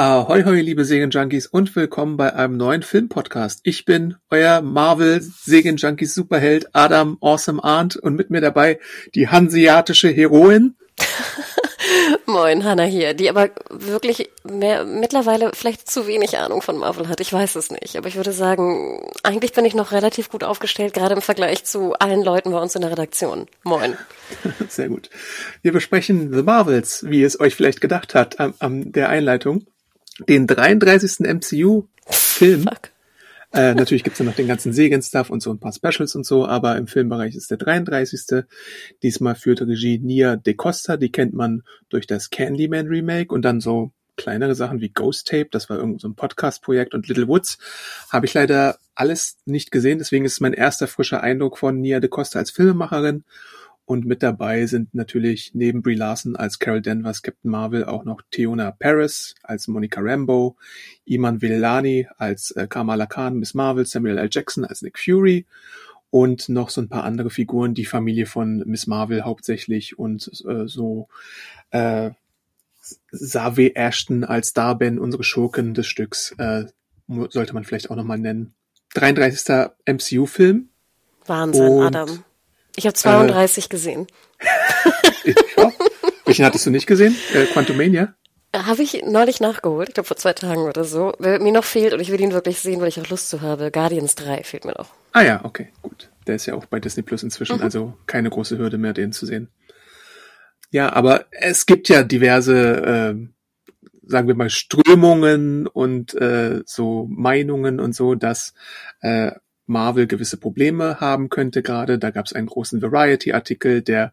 [0.00, 3.60] Ahoi, hoi, liebe Serienjunkies und willkommen bei einem neuen Filmpodcast.
[3.64, 8.80] Ich bin euer Marvel Serienjunkies Superheld Adam Awesome Arndt und mit mir dabei
[9.14, 10.74] die hanseatische Heroin.
[12.24, 17.20] Moin, Hanna hier, die aber wirklich mehr, mittlerweile vielleicht zu wenig Ahnung von Marvel hat.
[17.20, 20.94] Ich weiß es nicht, aber ich würde sagen, eigentlich bin ich noch relativ gut aufgestellt,
[20.94, 23.48] gerade im Vergleich zu allen Leuten bei uns in der Redaktion.
[23.64, 23.98] Moin.
[24.70, 25.10] Sehr gut.
[25.60, 29.66] Wir besprechen The Marvels, wie es euch vielleicht gedacht hat, am, am der Einleitung
[30.28, 31.20] den 33.
[31.20, 32.68] MCU-Film.
[33.52, 36.46] Äh, natürlich gibt's ja noch den ganzen Segen-Stuff und so ein paar Specials und so,
[36.46, 38.44] aber im Filmbereich ist der 33.
[39.02, 43.60] Diesmal führt Regie Nia De Costa, die kennt man durch das Candyman Remake und dann
[43.60, 47.58] so kleinere Sachen wie Ghost Tape, das war irgend so ein Podcast-Projekt und Little Woods,
[48.10, 51.98] habe ich leider alles nicht gesehen, deswegen ist es mein erster frischer Eindruck von Nia
[51.98, 53.24] De Costa als Filmemacherin
[53.90, 58.22] und mit dabei sind natürlich neben Brie Larson als Carol Danvers Captain Marvel auch noch
[58.30, 60.56] Theona Paris als Monica Rambo,
[61.06, 64.28] Iman Vellani als äh, Kamala Khan, Miss Marvel, Samuel L.
[64.30, 65.44] Jackson als Nick Fury
[66.10, 70.68] und noch so ein paar andere Figuren, die Familie von Miss Marvel hauptsächlich und äh,
[70.68, 71.08] so
[71.72, 72.10] äh,
[73.10, 76.66] Save Ashton als Darben, unsere Schurken des Stücks, äh,
[77.08, 78.54] sollte man vielleicht auch nochmal nennen.
[78.94, 79.72] 33.
[79.84, 80.68] MCU-Film.
[81.26, 82.24] Wahnsinn, Adam.
[82.76, 84.06] Ich habe 32 äh, gesehen.
[85.24, 85.72] ja.
[86.24, 87.16] Welchen hattest du nicht gesehen?
[87.34, 88.14] Äh, Quantumania?
[88.54, 91.12] Habe ich neulich nachgeholt, ich glaube vor zwei Tagen oder so.
[91.20, 93.42] Wer mir noch fehlt und ich will ihn wirklich sehen, weil ich auch Lust zu
[93.42, 94.88] habe, Guardians 3 fehlt mir noch.
[95.12, 96.10] Ah ja, okay, gut.
[96.26, 97.62] Der ist ja auch bei Disney Plus inzwischen, mhm.
[97.62, 99.48] also keine große Hürde mehr, den zu sehen.
[100.70, 103.14] Ja, aber es gibt ja diverse, äh,
[104.02, 108.54] sagen wir mal, Strömungen und äh, so Meinungen und so, dass
[109.00, 109.32] äh,
[109.70, 111.98] Marvel gewisse Probleme haben könnte gerade.
[111.98, 114.12] Da gab es einen großen Variety-Artikel, der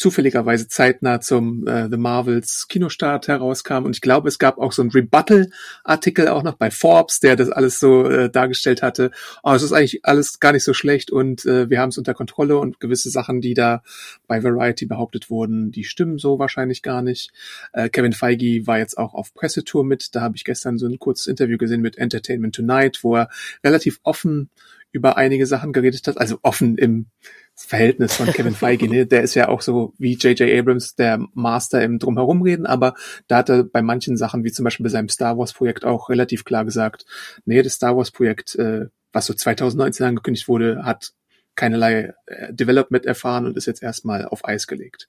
[0.00, 3.84] zufälligerweise zeitnah zum äh, The Marvels Kinostart herauskam.
[3.84, 7.50] Und ich glaube, es gab auch so einen Rebuttal-Artikel auch noch bei Forbes, der das
[7.50, 9.10] alles so äh, dargestellt hatte.
[9.42, 12.14] Oh, es ist eigentlich alles gar nicht so schlecht und äh, wir haben es unter
[12.14, 13.82] Kontrolle und gewisse Sachen, die da
[14.26, 17.30] bei Variety behauptet wurden, die stimmen so wahrscheinlich gar nicht.
[17.74, 20.14] Äh, Kevin Feige war jetzt auch auf Pressetour mit.
[20.14, 23.28] Da habe ich gestern so ein kurzes Interview gesehen mit Entertainment Tonight, wo er
[23.62, 24.48] relativ offen
[24.92, 27.06] über einige Sachen geredet hat, also offen im
[27.54, 29.06] Verhältnis von Kevin Feige, ne?
[29.06, 30.58] der ist ja auch so wie J.J.
[30.58, 32.94] Abrams der Master im Drumherumreden, aber
[33.28, 36.08] da hat er bei manchen Sachen, wie zum Beispiel bei seinem Star Wars Projekt auch
[36.08, 37.04] relativ klar gesagt,
[37.44, 41.12] nee, das Star Wars Projekt, äh, was so 2019 angekündigt wurde, hat
[41.54, 45.08] keinerlei äh, Development erfahren und ist jetzt erstmal auf Eis gelegt.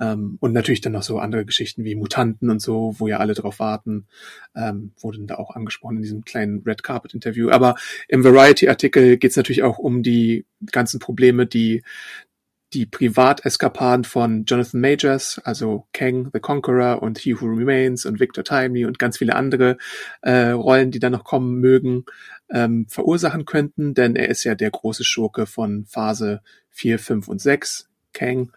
[0.00, 3.34] Ähm, und natürlich dann noch so andere Geschichten wie Mutanten und so, wo ja alle
[3.34, 4.06] drauf warten,
[4.56, 7.50] ähm, wurden da auch angesprochen in diesem kleinen Red Carpet Interview.
[7.50, 7.74] Aber
[8.08, 11.82] im Variety-Artikel geht es natürlich auch um die ganzen Probleme, die
[12.72, 18.44] die Privateskapaden von Jonathan Majors, also Kang the Conqueror und He Who Remains und Victor
[18.44, 19.76] Timely und ganz viele andere
[20.22, 22.04] äh, Rollen, die da noch kommen mögen,
[22.48, 27.40] ähm, verursachen könnten, denn er ist ja der große Schurke von Phase 4, 5 und
[27.40, 28.52] 6, Kang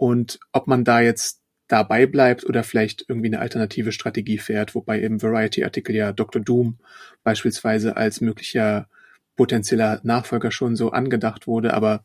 [0.00, 4.98] und ob man da jetzt dabei bleibt oder vielleicht irgendwie eine alternative Strategie fährt, wobei
[4.98, 6.40] im Variety-Artikel ja Dr.
[6.40, 6.78] Doom
[7.22, 8.88] beispielsweise als möglicher
[9.36, 12.02] potenzieller Nachfolger schon so angedacht wurde, aber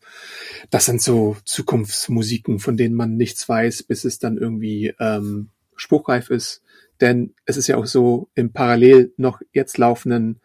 [0.71, 6.29] das sind so Zukunftsmusiken, von denen man nichts weiß, bis es dann irgendwie ähm, spruchreif
[6.29, 6.63] ist.
[6.99, 10.41] Denn es ist ja auch so, im parallel noch jetzt laufenden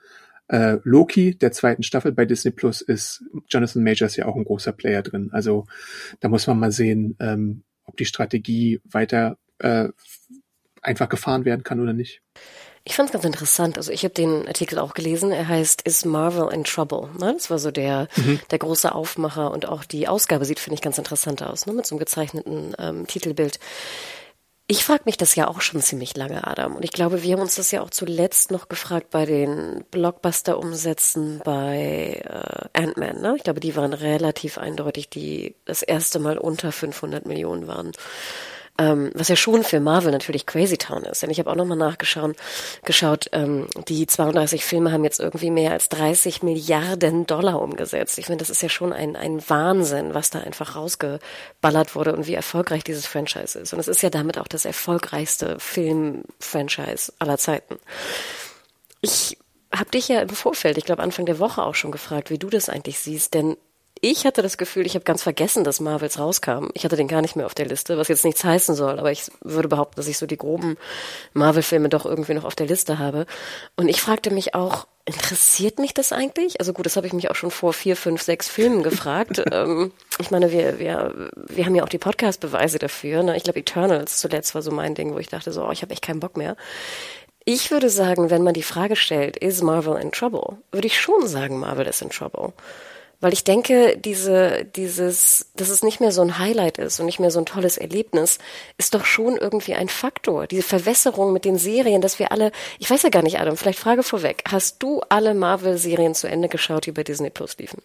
[0.51, 4.73] äh, Loki der zweiten Staffel bei Disney Plus ist Jonathan Majors ja auch ein großer
[4.73, 5.31] Player drin.
[5.33, 5.67] Also
[6.19, 9.89] da muss man mal sehen, ähm, ob die Strategie weiter äh,
[10.83, 12.23] einfach gefahren werden kann oder nicht.
[12.83, 13.77] Ich fand es ganz interessant.
[13.77, 15.31] Also ich habe den Artikel auch gelesen.
[15.31, 17.11] Er heißt Is Marvel in Trouble?
[17.19, 17.35] Ne?
[17.35, 18.41] Das war so der mhm.
[18.51, 21.75] der große Aufmacher und auch die Ausgabe sieht finde ich ganz interessant aus, ne?
[21.75, 23.61] mit so einem gezeichneten ähm, Titelbild.
[24.71, 26.77] Ich frage mich das ja auch schon ziemlich lange, Adam.
[26.77, 31.41] Und ich glaube, wir haben uns das ja auch zuletzt noch gefragt bei den Blockbuster-Umsätzen
[31.45, 33.21] bei äh, Ant-Man.
[33.21, 33.35] Ne?
[33.37, 37.91] Ich glaube, die waren relativ eindeutig, die das erste Mal unter 500 Millionen waren.
[38.81, 41.23] Ähm, was ja schon für Marvel natürlich Crazy Town ist.
[41.23, 42.35] Denn ich habe auch nochmal nachgeschaut,
[42.83, 48.19] geschaut, ähm, die 32 Filme haben jetzt irgendwie mehr als 30 Milliarden Dollar umgesetzt.
[48.19, 52.27] Ich finde, das ist ja schon ein, ein Wahnsinn, was da einfach rausgeballert wurde und
[52.27, 53.75] wie erfolgreich dieses Franchise ist.
[53.75, 57.79] Und es ist ja damit auch das erfolgreichste Film-Franchise aller Zeiten.
[59.03, 59.37] Ich
[59.75, 62.49] habe dich ja im Vorfeld, ich glaube Anfang der Woche auch schon gefragt, wie du
[62.49, 63.59] das eigentlich siehst, denn
[64.01, 66.69] ich hatte das Gefühl, ich habe ganz vergessen, dass Marvels rauskam.
[66.75, 69.13] Ich hatte den gar nicht mehr auf der Liste, was jetzt nichts heißen soll, aber
[69.13, 70.79] ich würde behaupten, dass ich so die groben
[71.35, 73.27] Marvel-Filme doch irgendwie noch auf der Liste habe.
[73.77, 76.61] Und ich fragte mich auch, interessiert mich das eigentlich?
[76.61, 79.43] Also gut, das habe ich mich auch schon vor vier, fünf, sechs Filmen gefragt.
[79.53, 83.23] ähm, ich meine, wir, wir, wir haben ja auch die Podcast-Beweise dafür.
[83.23, 83.37] Ne?
[83.37, 85.93] Ich glaube, Eternals zuletzt war so mein Ding, wo ich dachte so, oh, ich habe
[85.93, 86.57] echt keinen Bock mehr.
[87.45, 91.27] Ich würde sagen, wenn man die Frage stellt, is Marvel in trouble, würde ich schon
[91.27, 92.53] sagen, Marvel ist in trouble.
[93.21, 97.21] Weil ich denke, diese, dieses, dass es nicht mehr so ein Highlight ist und nicht
[97.21, 98.39] mehr so ein tolles Erlebnis,
[98.79, 100.47] ist doch schon irgendwie ein Faktor.
[100.47, 103.79] Diese Verwässerung mit den Serien, dass wir alle, ich weiß ja gar nicht, Adam, vielleicht
[103.79, 104.43] Frage vorweg.
[104.49, 107.83] Hast du alle Marvel-Serien zu Ende geschaut, die bei Disney Plus liefen?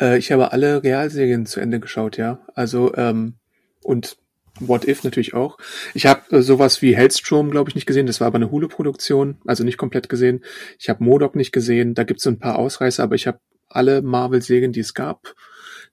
[0.00, 2.40] Äh, ich habe alle Realserien zu Ende geschaut, ja.
[2.54, 3.34] Also, ähm,
[3.82, 4.16] und
[4.60, 5.58] What If natürlich auch.
[5.94, 8.06] Ich habe äh, sowas wie Hellstrom, glaube ich, nicht gesehen.
[8.06, 10.44] Das war aber eine Hule-Produktion, also nicht komplett gesehen.
[10.78, 11.94] Ich habe Modok nicht gesehen.
[11.94, 13.38] Da gibt's so ein paar Ausreißer, aber ich habe
[13.74, 15.34] alle Marvel-Serien, die es gab,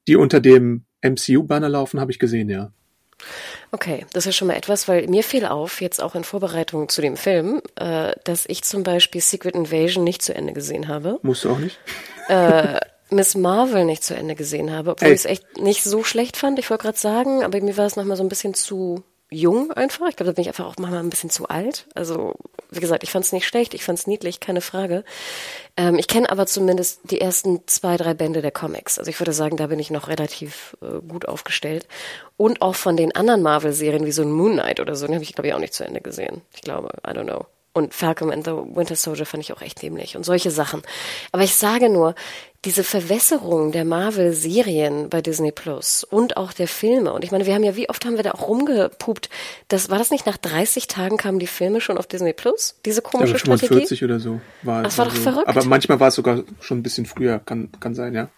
[0.07, 2.71] die unter dem MCU-Banner laufen, habe ich gesehen, ja.
[3.71, 7.01] Okay, das ist schon mal etwas, weil mir fiel auf, jetzt auch in Vorbereitung zu
[7.01, 11.19] dem Film, äh, dass ich zum Beispiel Secret Invasion nicht zu Ende gesehen habe.
[11.21, 11.77] Musst du auch nicht?
[12.29, 12.79] Äh,
[13.11, 16.59] Miss Marvel nicht zu Ende gesehen habe, obwohl ich es echt nicht so schlecht fand.
[16.59, 20.07] Ich wollte gerade sagen, aber mir war es nochmal so ein bisschen zu jung einfach.
[20.09, 21.87] Ich glaube, da bin ich einfach auch manchmal ein bisschen zu alt.
[21.95, 22.35] Also,
[22.71, 25.03] wie gesagt, ich fand es nicht schlecht, ich fand es niedlich, keine Frage.
[25.77, 28.97] Ähm, ich kenne aber zumindest die ersten zwei, drei Bände der Comics.
[28.97, 31.87] Also ich würde sagen, da bin ich noch relativ äh, gut aufgestellt.
[32.37, 35.23] Und auch von den anderen Marvel-Serien wie so ein Moon Knight oder so, den habe
[35.23, 36.41] ich, glaube ich, auch nicht zu Ende gesehen.
[36.53, 37.45] Ich glaube, I don't know.
[37.71, 40.81] Und Falcon and the Winter Soldier fand ich auch echt dämlich und solche Sachen.
[41.31, 42.15] Aber ich sage nur,
[42.65, 47.13] diese Verwässerung der Marvel-Serien bei Disney Plus und auch der Filme.
[47.13, 49.29] Und ich meine, wir haben ja, wie oft haben wir da auch rumgepupt?
[49.69, 52.75] Das, war das nicht nach 30 Tagen kamen die Filme schon auf Disney Plus?
[52.85, 53.75] Diese komische ja, Strategie?
[53.75, 54.41] 40 oder so.
[54.63, 55.21] War, das war doch so.
[55.21, 55.47] verrückt.
[55.47, 58.29] Aber manchmal war es sogar schon ein bisschen früher, kann, kann sein, ja.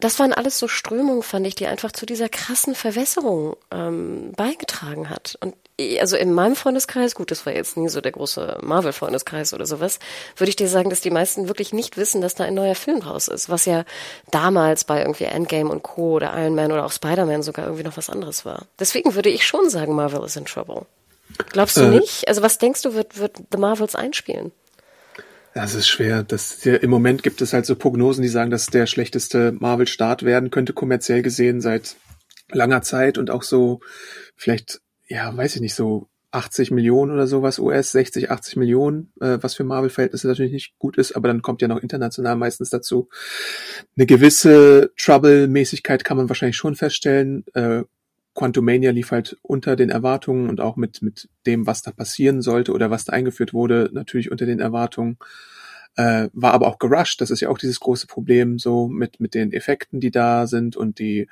[0.00, 5.10] Das waren alles so Strömungen, fand ich, die einfach zu dieser krassen Verwässerung ähm, beigetragen
[5.10, 5.38] hat.
[5.42, 5.54] Und
[6.00, 9.98] also in meinem Freundeskreis, gut, das war jetzt nie so der große Marvel-Freundeskreis oder sowas,
[10.36, 13.00] würde ich dir sagen, dass die meisten wirklich nicht wissen, dass da ein neuer Film
[13.00, 13.84] raus ist, was ja
[14.30, 16.16] damals bei irgendwie Endgame und Co.
[16.16, 18.66] oder Iron Man oder auch Spider-Man sogar irgendwie noch was anderes war.
[18.78, 20.86] Deswegen würde ich schon sagen, Marvel is in trouble.
[21.52, 22.28] Glaubst du äh, nicht?
[22.28, 24.52] Also was denkst du, wird, wird The Marvels einspielen?
[25.54, 26.22] Das ist schwer.
[26.22, 30.50] Das, Im Moment gibt es halt so Prognosen, die sagen, dass der schlechteste Marvel-Start werden
[30.50, 31.96] könnte, kommerziell gesehen, seit
[32.52, 33.80] langer Zeit und auch so
[34.36, 34.80] vielleicht
[35.10, 39.56] ja, weiß ich nicht, so 80 Millionen oder sowas US, 60, 80 Millionen, äh, was
[39.56, 43.08] für Marvel-Verhältnisse natürlich nicht gut ist, aber dann kommt ja noch international meistens dazu.
[43.96, 47.44] Eine gewisse Trouble-Mäßigkeit kann man wahrscheinlich schon feststellen.
[47.54, 47.82] Äh,
[48.34, 52.72] Quantumania lief halt unter den Erwartungen und auch mit, mit dem, was da passieren sollte
[52.72, 55.18] oder was da eingeführt wurde, natürlich unter den Erwartungen
[55.96, 57.20] äh, war aber auch gerusht.
[57.20, 60.76] Das ist ja auch dieses große Problem so mit mit den Effekten, die da sind
[60.76, 61.28] und die,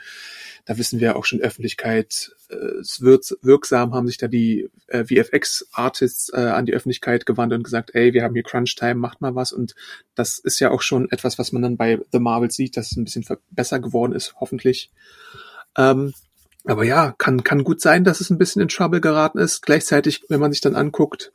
[0.64, 5.05] da wissen wir auch schon Öffentlichkeit, äh, es wird wirksam, haben sich da die äh,
[5.05, 9.34] VFX-Artists äh, an die Öffentlichkeit gewandt und gesagt, ey, wir haben hier Crunch-Time, macht mal
[9.34, 9.75] was und
[10.14, 12.96] das ist ja auch schon etwas, was man dann bei The Marvels sieht, dass es
[12.96, 14.90] ein bisschen besser geworden ist, hoffentlich.
[15.76, 16.12] Ähm,
[16.64, 19.62] aber ja, kann, kann gut sein, dass es ein bisschen in Trouble geraten ist.
[19.62, 21.32] Gleichzeitig, wenn man sich dann anguckt,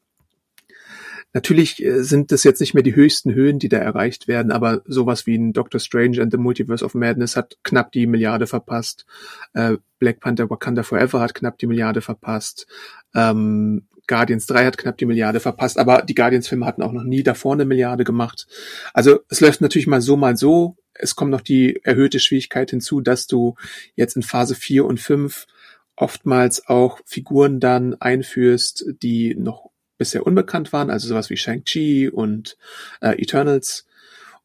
[1.33, 4.81] Natürlich äh, sind das jetzt nicht mehr die höchsten Höhen, die da erreicht werden, aber
[4.85, 9.05] sowas wie ein Doctor Strange and the Multiverse of Madness hat knapp die Milliarde verpasst.
[9.53, 12.67] Äh, Black Panther Wakanda Forever hat knapp die Milliarde verpasst.
[13.15, 17.23] Ähm, Guardians 3 hat knapp die Milliarde verpasst, aber die Guardians-Filme hatten auch noch nie
[17.23, 18.47] davor eine Milliarde gemacht.
[18.93, 20.75] Also es läuft natürlich mal so, mal so.
[20.93, 23.55] Es kommt noch die erhöhte Schwierigkeit hinzu, dass du
[23.95, 25.47] jetzt in Phase 4 und 5
[25.95, 32.57] oftmals auch Figuren dann einführst, die noch bisher unbekannt waren, also sowas wie Shang-Chi und
[33.01, 33.85] äh, Eternals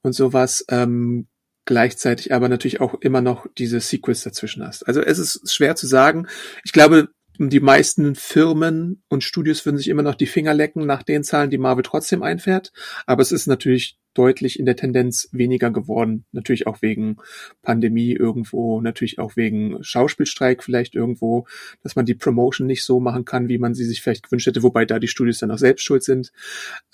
[0.03, 1.27] und sowas, ähm,
[1.65, 4.87] gleichzeitig aber natürlich auch immer noch diese Sequels dazwischen hast.
[4.87, 6.27] Also es ist schwer zu sagen.
[6.65, 11.05] Ich glaube, die meisten Firmen und Studios würden sich immer noch die Finger lecken nach
[11.05, 12.73] den Zahlen, die Marvel trotzdem einfährt.
[13.07, 16.25] Aber es ist natürlich deutlich in der Tendenz weniger geworden.
[16.33, 17.19] Natürlich auch wegen
[17.63, 21.47] Pandemie irgendwo, natürlich auch wegen Schauspielstreik vielleicht irgendwo,
[21.85, 24.65] dass man die Promotion nicht so machen kann, wie man sie sich vielleicht gewünscht hätte,
[24.65, 26.33] wobei da die Studios dann auch selbst schuld sind.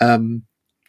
[0.00, 0.44] Ähm,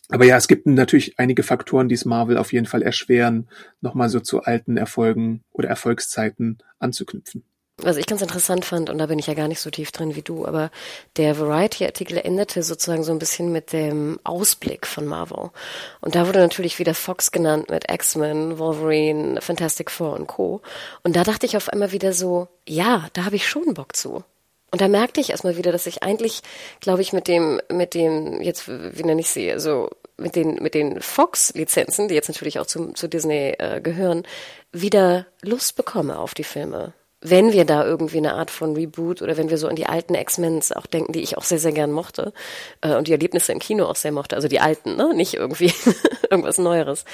[0.09, 3.47] aber ja, es gibt natürlich einige Faktoren, die es Marvel auf jeden Fall erschweren,
[3.81, 7.43] nochmal so zu alten Erfolgen oder Erfolgszeiten anzuknüpfen.
[7.77, 10.15] Was ich ganz interessant fand, und da bin ich ja gar nicht so tief drin
[10.15, 10.71] wie du, aber
[11.17, 15.51] der Variety-Artikel endete sozusagen so ein bisschen mit dem Ausblick von Marvel.
[15.99, 20.61] Und da wurde natürlich wieder Fox genannt mit X-Men, Wolverine, Fantastic Four und Co.
[21.03, 24.23] Und da dachte ich auf einmal wieder so, ja, da habe ich schon Bock zu.
[24.71, 26.43] Und da merkte ich erstmal wieder, dass ich eigentlich,
[26.79, 30.75] glaube ich, mit dem, mit dem, jetzt, wie nenne ich sie, also mit den, mit
[30.75, 34.23] den Fox-Lizenzen, die jetzt natürlich auch zu, zu Disney äh, gehören,
[34.71, 39.37] wieder Lust bekomme auf die Filme wenn wir da irgendwie eine Art von Reboot oder
[39.37, 41.91] wenn wir so an die alten X-Men auch denken, die ich auch sehr, sehr gern
[41.91, 42.33] mochte
[42.81, 45.13] äh, und die Erlebnisse im Kino auch sehr mochte, also die alten, ne?
[45.15, 45.73] nicht irgendwie
[46.29, 47.05] irgendwas Neueres.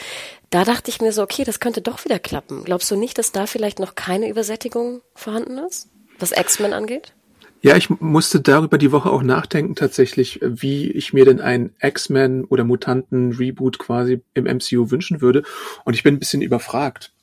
[0.49, 2.63] Da dachte ich mir so, okay, das könnte doch wieder klappen.
[2.65, 5.89] Glaubst du nicht, dass da vielleicht noch keine Übersättigung vorhanden ist,
[6.19, 7.13] was X-Men angeht?
[7.63, 12.43] Ja, ich musste darüber die Woche auch nachdenken tatsächlich, wie ich mir denn ein X-Men
[12.45, 15.43] oder Mutanten-Reboot quasi im MCU wünschen würde.
[15.85, 17.13] Und ich bin ein bisschen überfragt,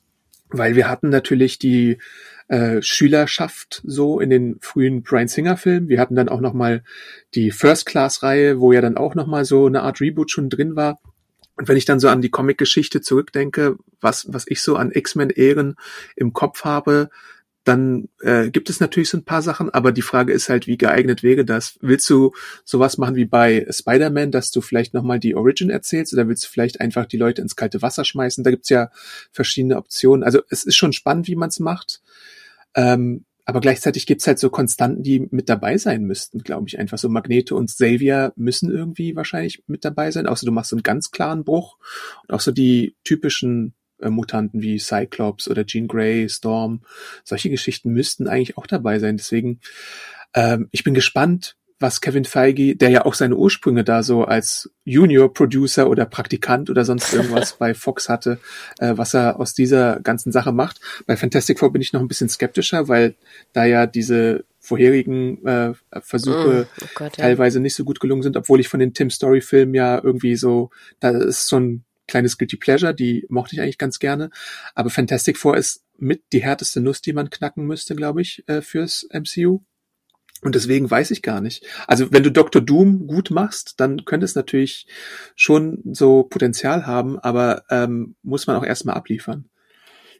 [0.49, 1.99] weil wir hatten natürlich die
[2.49, 5.89] äh, Schülerschaft so in den frühen Brian Singer Filmen.
[5.89, 6.83] Wir hatten dann auch noch mal
[7.35, 10.51] die First Class Reihe, wo ja dann auch noch mal so eine Art Reboot schon
[10.51, 10.99] drin war.
[11.57, 15.75] Und wenn ich dann so an die Comic-Geschichte zurückdenke, was, was ich so an X-Men-Ehren
[16.17, 17.11] im Kopf habe,
[17.69, 20.79] dann äh, gibt es natürlich so ein paar Sachen, aber die Frage ist halt, wie
[20.79, 21.79] geeignet wäre das?
[21.83, 22.33] Willst du
[22.65, 26.49] sowas machen wie bei Spider-Man, dass du vielleicht nochmal die Origin erzählst oder willst du
[26.49, 28.43] vielleicht einfach die Leute ins kalte Wasser schmeißen?
[28.43, 28.91] Da gibt's ja
[29.33, 30.23] verschiedene Optionen.
[30.25, 32.01] Also es ist schon spannend, wie man es macht.
[32.75, 36.79] Ähm, aber gleichzeitig gibt's halt so Konstanten, die mit dabei sein müssten, glaube ich.
[36.79, 40.77] Einfach so Magneto und Xavier müssen irgendwie wahrscheinlich mit dabei sein, außer du machst so
[40.77, 41.79] einen ganz klaren Bruch.
[42.27, 46.83] Und auch so die typischen äh, Mutanten wie Cyclops oder Jean Grey, Storm,
[47.25, 49.17] solche Geschichten müssten eigentlich auch dabei sein.
[49.17, 49.61] Deswegen,
[50.35, 54.71] ähm, ich bin gespannt, was Kevin Feige, der ja auch seine Ursprünge da so als
[54.85, 58.39] Junior-Producer oder Praktikant oder sonst irgendwas bei Fox hatte,
[58.79, 60.81] äh, was er aus dieser ganzen Sache macht.
[61.07, 63.15] Bei Fantastic Four bin ich noch ein bisschen skeptischer, weil
[63.53, 67.25] da ja diese vorherigen äh, Versuche mm, oh Gott, ja.
[67.25, 70.71] teilweise nicht so gut gelungen sind, obwohl ich von den Tim Story-Filmen ja irgendwie so,
[71.01, 74.31] da ist so ein kleines Guilty Pleasure, die mochte ich eigentlich ganz gerne.
[74.75, 78.63] Aber Fantastic Four ist mit die härteste Nuss, die man knacken müsste, glaube ich, äh,
[78.63, 79.61] fürs MCU.
[80.43, 81.67] Und deswegen weiß ich gar nicht.
[81.87, 82.63] Also wenn du Dr.
[82.63, 84.87] Doom gut machst, dann könnte es natürlich
[85.35, 89.47] schon so Potenzial haben, aber ähm, muss man auch erstmal abliefern.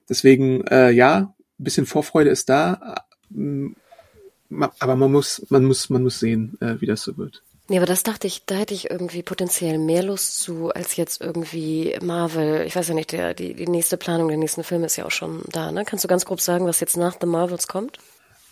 [0.09, 3.77] Deswegen, äh, ja, bisschen Vorfreude ist da, ähm,
[4.51, 7.43] aber man muss, man muss, man muss sehen, äh, wie das so wird.
[7.71, 11.21] Nee, aber das dachte ich, da hätte ich irgendwie potenziell mehr Lust zu, als jetzt
[11.21, 12.65] irgendwie Marvel.
[12.67, 15.11] Ich weiß ja nicht, der, die, die nächste Planung der nächsten Filme ist ja auch
[15.11, 15.85] schon da, ne?
[15.85, 17.99] Kannst du ganz grob sagen, was jetzt nach The Marvels kommt?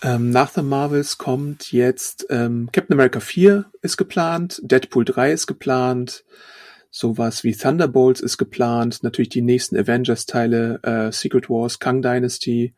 [0.03, 5.47] Ähm, nach The Marvels kommt jetzt ähm, Captain America 4 ist geplant, Deadpool 3 ist
[5.47, 6.25] geplant,
[6.91, 12.75] sowas wie Thunderbolts ist geplant, natürlich die nächsten Avengers-Teile, äh, Secret Wars, Kang Dynasty.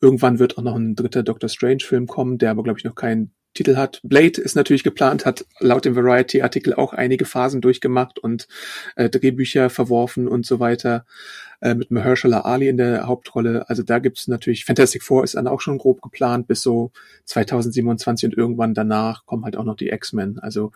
[0.00, 3.32] Irgendwann wird auch noch ein dritter Doctor Strange-Film kommen, der aber, glaube ich, noch keinen
[3.54, 4.00] Titel hat.
[4.02, 8.48] Blade ist natürlich geplant, hat laut dem Variety-Artikel auch einige Phasen durchgemacht und
[8.96, 11.04] äh, Drehbücher verworfen und so weiter.
[11.62, 13.68] Äh, mit Mahershala Ali in der Hauptrolle.
[13.68, 16.90] Also da gibt's natürlich, Fantastic Four ist dann auch schon grob geplant bis so
[17.26, 20.40] 2027 und irgendwann danach kommen halt auch noch die X-Men.
[20.40, 20.72] Also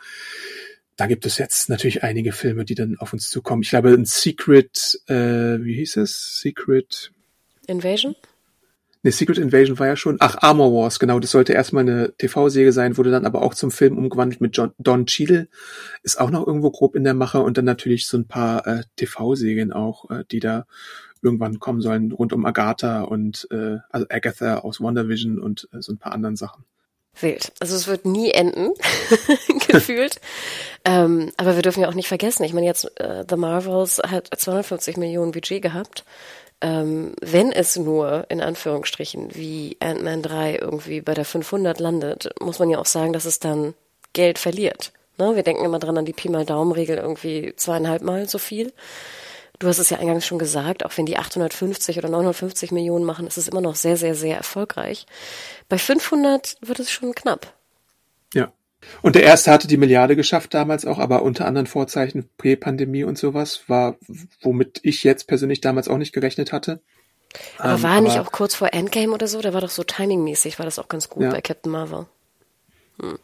[0.95, 3.62] da gibt es jetzt natürlich einige Filme, die dann auf uns zukommen.
[3.62, 5.14] Ich glaube, ein Secret, äh,
[5.64, 6.40] wie hieß es?
[6.40, 7.11] Secret
[7.66, 8.14] Invasion?
[9.06, 10.16] Ne, Secret Invasion war ja schon.
[10.18, 11.20] Ach, Armor Wars, genau.
[11.20, 14.72] Das sollte erstmal eine TV-Serie sein, wurde dann aber auch zum Film umgewandelt mit John,
[14.78, 15.46] Don Cheadle.
[16.02, 18.82] Ist auch noch irgendwo grob in der Mache und dann natürlich so ein paar äh,
[18.96, 20.66] TV-Serien auch, äh, die da
[21.22, 25.92] irgendwann kommen sollen, rund um Agatha und äh, also Agatha aus WandaVision und äh, so
[25.92, 26.64] ein paar anderen Sachen.
[27.20, 27.52] Wild.
[27.60, 28.72] Also es wird nie enden,
[29.68, 30.20] gefühlt.
[30.84, 34.28] ähm, aber wir dürfen ja auch nicht vergessen, ich meine jetzt, äh, The Marvels hat
[34.36, 36.04] 250 Millionen Budget gehabt
[36.60, 42.58] ähm, wenn es nur in Anführungsstrichen wie Ant-Man 3 irgendwie bei der 500 landet, muss
[42.58, 43.75] man ja auch sagen, dass es dann
[44.12, 44.92] Geld verliert.
[45.18, 45.36] Ne?
[45.36, 48.72] Wir denken immer dran an die Pi mal Daumen-Regel irgendwie zweieinhalb Mal so viel.
[49.58, 53.26] Du hast es ja eingangs schon gesagt, auch wenn die 850 oder 950 Millionen machen,
[53.26, 55.06] ist es immer noch sehr, sehr, sehr erfolgreich.
[55.68, 57.55] Bei 500 wird es schon knapp.
[59.02, 63.19] Und der erste hatte die Milliarde geschafft damals auch, aber unter anderen Vorzeichen Prä-Pandemie und
[63.19, 63.97] sowas war,
[64.40, 66.81] womit ich jetzt persönlich damals auch nicht gerechnet hatte.
[67.59, 69.40] Aber ähm, war er nicht auch kurz vor Endgame oder so?
[69.40, 71.31] Da war doch so timingmäßig, war das auch ganz gut ja.
[71.31, 72.07] bei Captain Marvel.
[73.00, 73.19] Hm.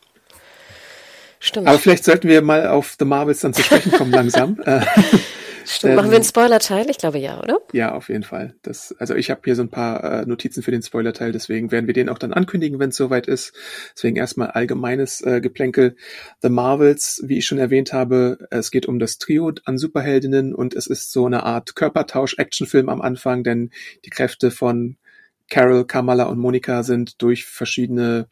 [1.40, 1.66] Stimmt.
[1.66, 4.61] Aber vielleicht sollten wir mal auf The Marvels dann zu sprechen kommen langsam.
[5.64, 5.97] Stimmt.
[5.97, 6.90] Machen wir einen Spoiler-Teil?
[6.90, 7.59] Ich glaube ja, oder?
[7.73, 8.54] Ja, auf jeden Fall.
[8.62, 11.87] Das, also ich habe hier so ein paar äh, Notizen für den Spoiler-Teil, deswegen werden
[11.87, 13.52] wir den auch dann ankündigen, wenn es soweit ist.
[13.95, 15.97] Deswegen erstmal allgemeines äh, Geplänkel.
[16.42, 20.75] The Marvels, wie ich schon erwähnt habe, es geht um das Trio an Superheldinnen und
[20.75, 23.71] es ist so eine Art Körpertausch-Actionfilm am Anfang, denn
[24.04, 24.97] die Kräfte von
[25.50, 28.28] Carol, Kamala und Monika sind durch verschiedene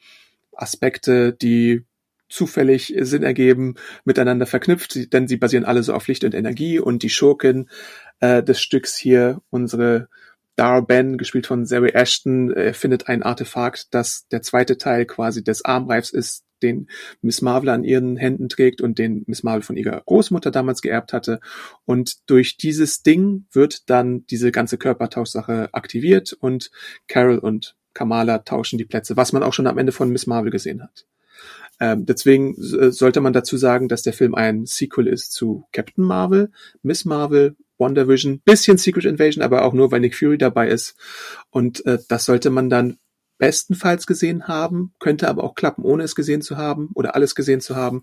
[0.54, 1.84] Aspekte, die
[2.30, 7.02] zufällig Sinn ergeben, miteinander verknüpft, denn sie basieren alle so auf Licht und Energie und
[7.02, 7.68] die Schurkin
[8.20, 10.08] äh, des Stücks hier, unsere
[10.56, 15.64] Darben, gespielt von Zoe Ashton, äh, findet ein Artefakt, das der zweite Teil quasi des
[15.64, 16.88] Armreifs ist, den
[17.22, 21.12] Miss Marvel an ihren Händen trägt und den Miss Marvel von ihrer Großmutter damals geerbt
[21.12, 21.40] hatte.
[21.86, 26.70] Und durch dieses Ding wird dann diese ganze Körpertauschsache aktiviert und
[27.08, 30.50] Carol und Kamala tauschen die Plätze, was man auch schon am Ende von Miss Marvel
[30.50, 31.06] gesehen hat.
[31.80, 36.04] Ähm, deswegen äh, sollte man dazu sagen, dass der Film ein Sequel ist zu Captain
[36.04, 36.50] Marvel,
[36.82, 40.94] Miss Marvel Wonder Vision, bisschen Secret Invasion, aber auch nur, weil Nick Fury dabei ist.
[41.48, 42.98] Und äh, das sollte man dann
[43.38, 47.62] bestenfalls gesehen haben, könnte aber auch klappen, ohne es gesehen zu haben oder alles gesehen
[47.62, 48.02] zu haben.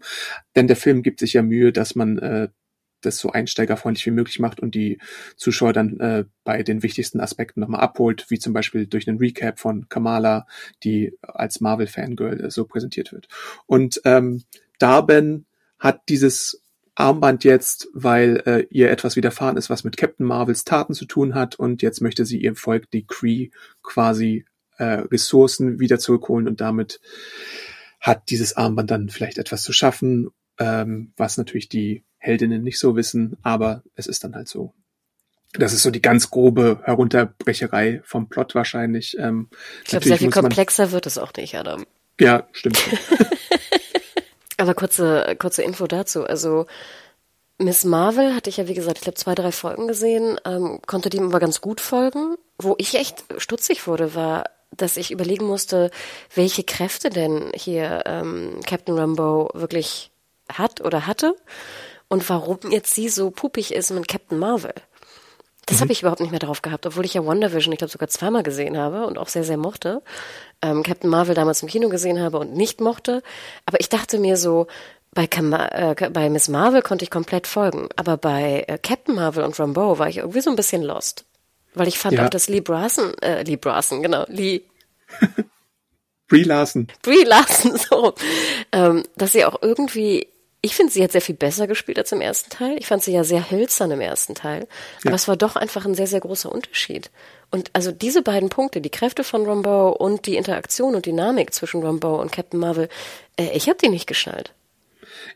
[0.56, 2.50] Denn der Film gibt sich ja Mühe, dass man äh,
[3.02, 5.00] das so einsteigerfreundlich wie möglich macht und die
[5.36, 9.60] Zuschauer dann äh, bei den wichtigsten Aspekten nochmal abholt, wie zum Beispiel durch einen Recap
[9.60, 10.48] von Kamala,
[10.84, 13.28] die als Marvel-Fangirl äh, so präsentiert wird.
[13.66, 14.44] Und ähm,
[14.80, 15.46] Darben
[15.80, 16.62] hat dieses
[16.96, 21.36] Armband jetzt, weil äh, ihr etwas widerfahren ist, was mit Captain Marvels Taten zu tun
[21.36, 23.50] hat und jetzt möchte sie ihrem Volk, die Kree,
[23.84, 24.46] quasi
[24.78, 27.00] äh, Ressourcen wieder zurückholen und damit
[28.00, 32.96] hat dieses Armband dann vielleicht etwas zu schaffen, ähm, was natürlich die Heldinnen nicht so
[32.96, 34.74] wissen, aber es ist dann halt so.
[35.54, 39.18] Das ist so die ganz grobe Herunterbrecherei vom Plot wahrscheinlich.
[39.18, 39.50] Ähm,
[39.84, 41.86] ich glaube, sehr viel komplexer wird es auch nicht, Adam.
[42.20, 42.84] Ja, stimmt.
[44.58, 46.26] Aber kurze, kurze Info dazu.
[46.26, 46.66] Also
[47.60, 51.10] Miss Marvel hatte ich ja, wie gesagt, ich glaube, zwei, drei Folgen gesehen, ähm, konnte
[51.10, 52.36] dem aber ganz gut folgen.
[52.58, 54.46] Wo ich echt stutzig wurde, war,
[54.76, 55.92] dass ich überlegen musste,
[56.34, 60.12] welche Kräfte denn hier ähm, Captain Rambo wirklich
[60.52, 61.36] hat oder hatte
[62.10, 64.74] und warum jetzt sie so pupig ist mit Captain Marvel.
[65.66, 65.82] Das mhm.
[65.82, 68.08] habe ich überhaupt nicht mehr drauf gehabt, obwohl ich ja Wonder Vision, ich glaube, sogar
[68.08, 70.02] zweimal gesehen habe und auch sehr, sehr mochte.
[70.62, 73.22] Ähm, Captain Marvel damals im Kino gesehen habe und nicht mochte.
[73.66, 74.68] Aber ich dachte mir so,
[75.12, 79.44] bei, Kama äh, bei Miss Marvel konnte ich komplett folgen, aber bei äh, Captain Marvel
[79.44, 81.26] und Rambeau war ich irgendwie so ein bisschen lost.
[81.74, 82.26] Weil ich fand ja.
[82.26, 84.64] auch, dass Lee Brassen, äh, Lee Brassen, genau, Lee.
[86.28, 86.88] Brie Larson.
[87.02, 88.14] Brie Larson, so.
[88.72, 90.28] Ähm, dass sie auch irgendwie
[90.62, 92.78] ich finde, sie hat sehr viel besser gespielt als im ersten Teil.
[92.80, 94.68] Ich fand sie ja sehr hölzern im ersten Teil.
[95.02, 95.16] Aber ja.
[95.16, 97.12] es war doch einfach ein sehr, sehr großer Unterschied.
[97.52, 101.84] Und also diese beiden Punkte, die Kräfte von Rambeau und die Interaktion und Dynamik zwischen
[101.84, 102.90] Rambeau und Captain Marvel,
[103.40, 104.54] äh, ich habe die nicht geschnallt.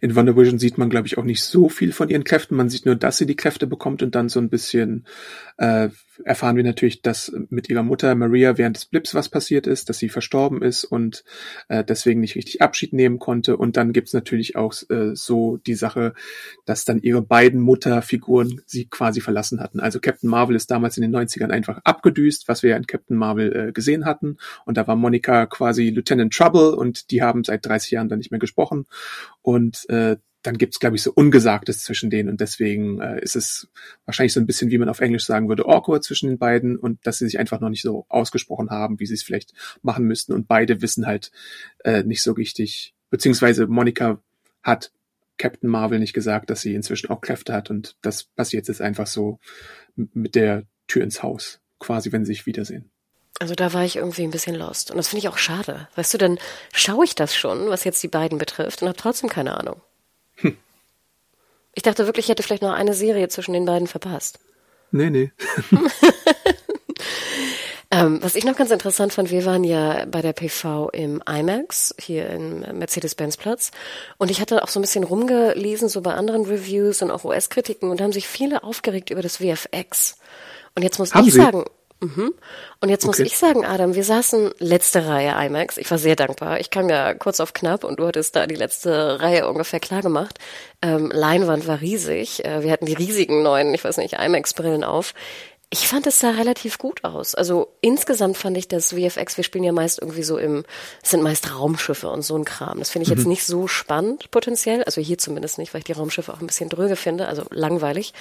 [0.02, 2.56] In Wonder Vision sieht man, glaube ich, auch nicht so viel von ihren Kräften.
[2.56, 5.06] Man sieht nur, dass sie die Kräfte bekommt und dann so ein bisschen
[5.58, 5.90] äh,
[6.26, 9.98] erfahren wir natürlich, dass mit ihrer Mutter Maria während des Blips was passiert ist, dass
[9.98, 11.24] sie verstorben ist und
[11.68, 13.58] äh, deswegen nicht richtig Abschied nehmen konnte.
[13.58, 16.14] Und dann gibt's natürlich auch äh, so die Sache,
[16.66, 19.80] dass dann ihre beiden Mutterfiguren sie quasi verlassen hatten.
[19.80, 23.18] Also Captain Marvel ist damals in den 90ern einfach abgedüst, was wir ja in Captain
[23.18, 24.38] Marvel äh, gesehen hatten.
[24.66, 28.32] Und da war Monica quasi Lieutenant Trouble und die haben seit 30 Jahren dann nicht
[28.32, 28.86] mehr gesprochen.
[29.42, 33.70] Und äh, dann gibt's glaube ich, so Ungesagtes zwischen denen und deswegen äh, ist es
[34.06, 37.06] wahrscheinlich so ein bisschen, wie man auf Englisch sagen würde, awkward zwischen den beiden und
[37.06, 40.34] dass sie sich einfach noch nicht so ausgesprochen haben, wie sie es vielleicht machen müssten
[40.34, 41.32] und beide wissen halt
[41.84, 44.20] äh, nicht so richtig, beziehungsweise Monika
[44.64, 44.92] hat
[45.38, 49.08] Captain Marvel nicht gesagt, dass sie inzwischen auch Kräfte hat und das passiert jetzt einfach
[49.08, 49.40] so
[49.96, 52.90] mit der Tür ins Haus, quasi wenn sie sich wiedersehen.
[53.40, 55.88] Also da war ich irgendwie ein bisschen lost und das finde ich auch schade.
[55.96, 56.38] Weißt du, dann
[56.74, 59.82] schaue ich das schon, was jetzt die beiden betrifft und habe trotzdem keine Ahnung.
[60.42, 60.58] Hm.
[61.74, 64.40] Ich dachte wirklich, ich hätte vielleicht noch eine Serie zwischen den beiden verpasst.
[64.92, 65.32] Nee, nee.
[67.92, 71.96] ähm, was ich noch ganz interessant fand, wir waren ja bei der PV im IMAX,
[71.98, 73.72] hier im Mercedes-Benz-Platz.
[74.18, 77.90] Und ich hatte auch so ein bisschen rumgelesen, so bei anderen Reviews und auch US-Kritiken
[77.90, 80.18] und haben sich viele aufgeregt über das VFX.
[80.76, 81.40] Und jetzt muss Haben ich Sie?
[81.40, 81.64] sagen,
[82.02, 82.34] Mhm.
[82.80, 85.78] Und jetzt muss ich sagen, Adam, wir saßen letzte Reihe IMAX.
[85.78, 86.60] Ich war sehr dankbar.
[86.60, 90.02] Ich kam ja kurz auf knapp und du hattest da die letzte Reihe ungefähr klar
[90.02, 90.40] gemacht.
[90.82, 92.44] Ähm, Leinwand war riesig.
[92.44, 95.14] Äh, wir hatten die riesigen neuen, ich weiß nicht, IMAX-Brillen auf.
[95.74, 97.34] Ich fand es sah relativ gut aus.
[97.34, 100.66] Also insgesamt fand ich das VFX, wir spielen ja meist irgendwie so im,
[101.02, 102.80] es sind meist Raumschiffe und so ein Kram.
[102.80, 103.20] Das finde ich mhm.
[103.20, 106.48] jetzt nicht so spannend potenziell, also hier zumindest nicht, weil ich die Raumschiffe auch ein
[106.48, 108.14] bisschen dröge finde, also langweilig.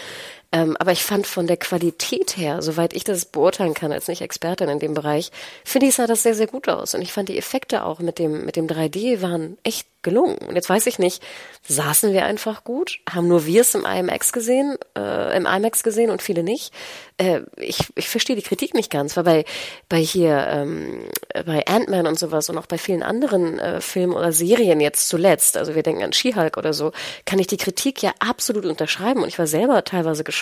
[0.53, 4.21] Ähm, aber ich fand von der Qualität her, soweit ich das beurteilen kann als nicht
[4.21, 5.31] Expertin in dem Bereich,
[5.65, 6.95] finde ich sah das sehr, sehr gut aus.
[6.95, 10.39] Und ich fand die Effekte auch mit dem, mit dem 3D waren echt gelungen.
[10.39, 11.23] Und jetzt weiß ich nicht,
[11.69, 12.99] saßen wir einfach gut?
[13.09, 16.73] Haben nur wir es im IMAX gesehen, äh, im IMAX gesehen und viele nicht?
[17.19, 19.45] Äh, ich, ich verstehe die Kritik nicht ganz, weil bei,
[19.89, 21.05] bei hier, ähm,
[21.45, 25.59] bei Ant-Man und sowas und auch bei vielen anderen äh, Filmen oder Serien jetzt zuletzt,
[25.59, 26.93] also wir denken an She-Hulk oder so,
[27.27, 30.40] kann ich die Kritik ja absolut unterschreiben und ich war selber teilweise geschockt.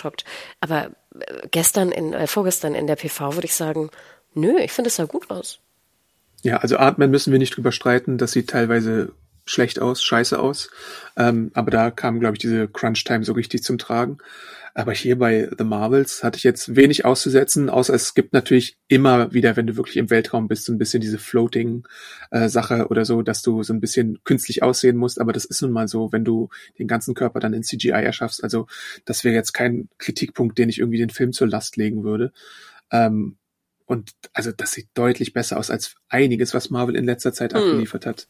[0.59, 3.89] Aber äh, gestern in, äh, vorgestern in der PV würde ich sagen,
[4.33, 5.59] Nö, ich finde es sah gut aus.
[6.43, 8.17] Ja, also Artman müssen wir nicht drüber streiten.
[8.17, 9.11] Das sieht teilweise
[9.49, 10.69] schlecht aus, scheiße aus.
[11.17, 14.19] Ähm, aber da kam, glaube ich, diese Crunch-Time so richtig zum Tragen.
[14.75, 19.33] Aber hier bei The Marvels hatte ich jetzt wenig auszusetzen, außer es gibt natürlich immer
[19.33, 23.21] wieder, wenn du wirklich im Weltraum bist, so ein bisschen diese Floating-Sache äh, oder so,
[23.21, 25.19] dass du so ein bisschen künstlich aussehen musst.
[25.19, 28.43] Aber das ist nun mal so, wenn du den ganzen Körper dann in CGI erschaffst.
[28.43, 28.67] Also
[29.05, 32.31] das wäre jetzt kein Kritikpunkt, den ich irgendwie den Film zur Last legen würde.
[32.91, 33.37] Ähm,
[33.89, 37.59] und also das sieht deutlich besser aus als einiges, was Marvel in letzter Zeit hm.
[37.59, 38.27] abgeliefert hat.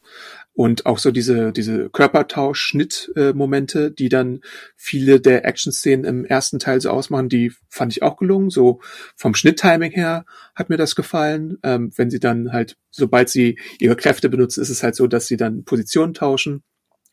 [0.54, 4.40] Und auch so diese, diese Körpertausch-Schnitt-Momente, äh, die dann
[4.74, 8.48] viele der Action-Szenen im ersten Teil so ausmachen, die fand ich auch gelungen.
[8.48, 8.80] So
[9.16, 11.58] vom Schnitt-Timing her hat mir das gefallen.
[11.62, 15.26] Ähm, wenn sie dann halt, sobald sie ihre Kräfte benutzen, ist es halt so, dass
[15.26, 16.62] sie dann Positionen tauschen.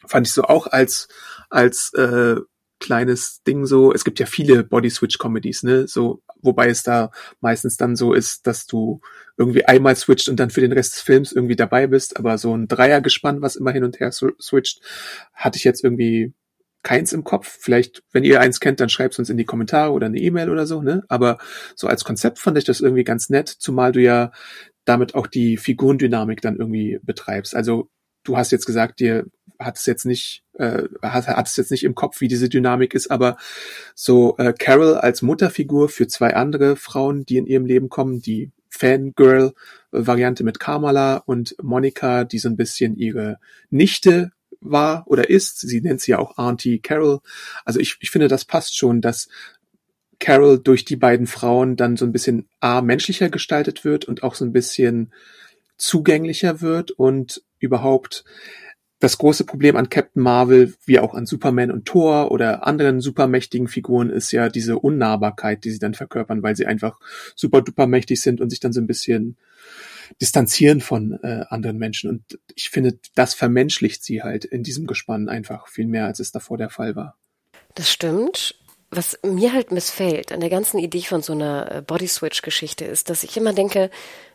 [0.06, 1.10] Fand ich so auch als,
[1.50, 2.38] als äh,
[2.80, 3.92] kleines Ding so.
[3.92, 5.88] Es gibt ja viele Body Switch Comedies, ne?
[5.88, 9.02] So, wobei es da meistens dann so ist, dass du
[9.38, 12.18] irgendwie einmal switcht und dann für den Rest des Films irgendwie dabei bist.
[12.18, 14.82] Aber so ein Dreiergespann, was immer hin und her switcht,
[15.34, 16.34] hatte ich jetzt irgendwie
[16.84, 17.58] keins im Kopf.
[17.60, 20.50] Vielleicht, wenn ihr eins kennt, dann schreibt es uns in die Kommentare oder eine E-Mail
[20.50, 21.04] oder so, ne?
[21.10, 21.38] Aber
[21.76, 24.32] so als Konzept fand ich das irgendwie ganz nett, zumal du ja
[24.86, 27.56] damit auch die Figurendynamik dann irgendwie betreibst.
[27.56, 27.90] Also
[28.28, 29.26] du hast jetzt gesagt, dir
[29.60, 33.10] hat es jetzt nicht, äh, hat, es jetzt nicht im Kopf, wie diese Dynamik ist,
[33.10, 33.38] aber
[33.96, 38.52] so äh, Carol als Mutterfigur für zwei andere Frauen, die in ihrem Leben kommen, die
[38.70, 45.60] Fangirl-Variante mit Kamala und Monica, die so ein bisschen ihre Nichte war oder ist.
[45.60, 47.20] Sie nennt sie ja auch Auntie Carol.
[47.66, 49.28] Also ich, ich finde, das passt schon, dass
[50.20, 54.36] Carol durch die beiden Frauen dann so ein bisschen A menschlicher gestaltet wird und auch
[54.36, 55.12] so ein bisschen
[55.78, 58.24] zugänglicher wird und überhaupt
[59.00, 63.68] das große Problem an Captain Marvel, wie auch an Superman und Thor oder anderen supermächtigen
[63.68, 67.00] Figuren, ist ja diese Unnahbarkeit, die sie dann verkörpern, weil sie einfach
[67.36, 69.38] super duper mächtig sind und sich dann so ein bisschen
[70.20, 72.10] distanzieren von äh, anderen Menschen.
[72.10, 76.32] Und ich finde, das vermenschlicht sie halt in diesem Gespann einfach viel mehr, als es
[76.32, 77.18] davor der Fall war.
[77.76, 78.56] Das stimmt
[78.90, 82.86] was mir halt missfällt an der ganzen Idee von so einer äh, Body Switch Geschichte
[82.86, 83.90] ist, dass ich immer denke,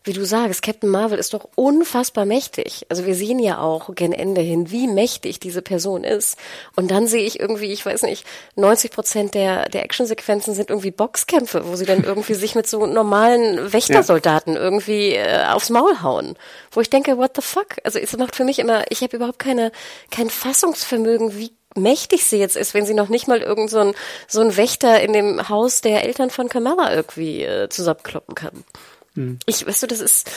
[0.04, 2.84] wie du sagst, Captain Marvel ist doch unfassbar mächtig.
[2.88, 6.36] Also wir sehen ja auch gen Ende hin, wie mächtig diese Person ist.
[6.76, 10.90] Und dann sehe ich irgendwie, ich weiß nicht, 90 Prozent der, der Actionsequenzen sind irgendwie
[10.90, 14.60] Boxkämpfe, wo sie dann irgendwie sich mit so normalen Wächtersoldaten ja.
[14.60, 16.36] irgendwie äh, aufs Maul hauen.
[16.72, 17.76] Wo ich denke, what the fuck?
[17.84, 19.72] Also es macht für mich immer, ich habe überhaupt keine,
[20.10, 23.94] kein Fassungsvermögen, wie mächtig sie jetzt ist, wenn sie noch nicht mal irgend so ein,
[24.28, 28.64] so ein Wächter in dem Haus der Eltern von Kamala irgendwie äh, zusammenkloppen kann.
[29.14, 29.38] Hm.
[29.46, 30.30] Ich, weißt du, das ist,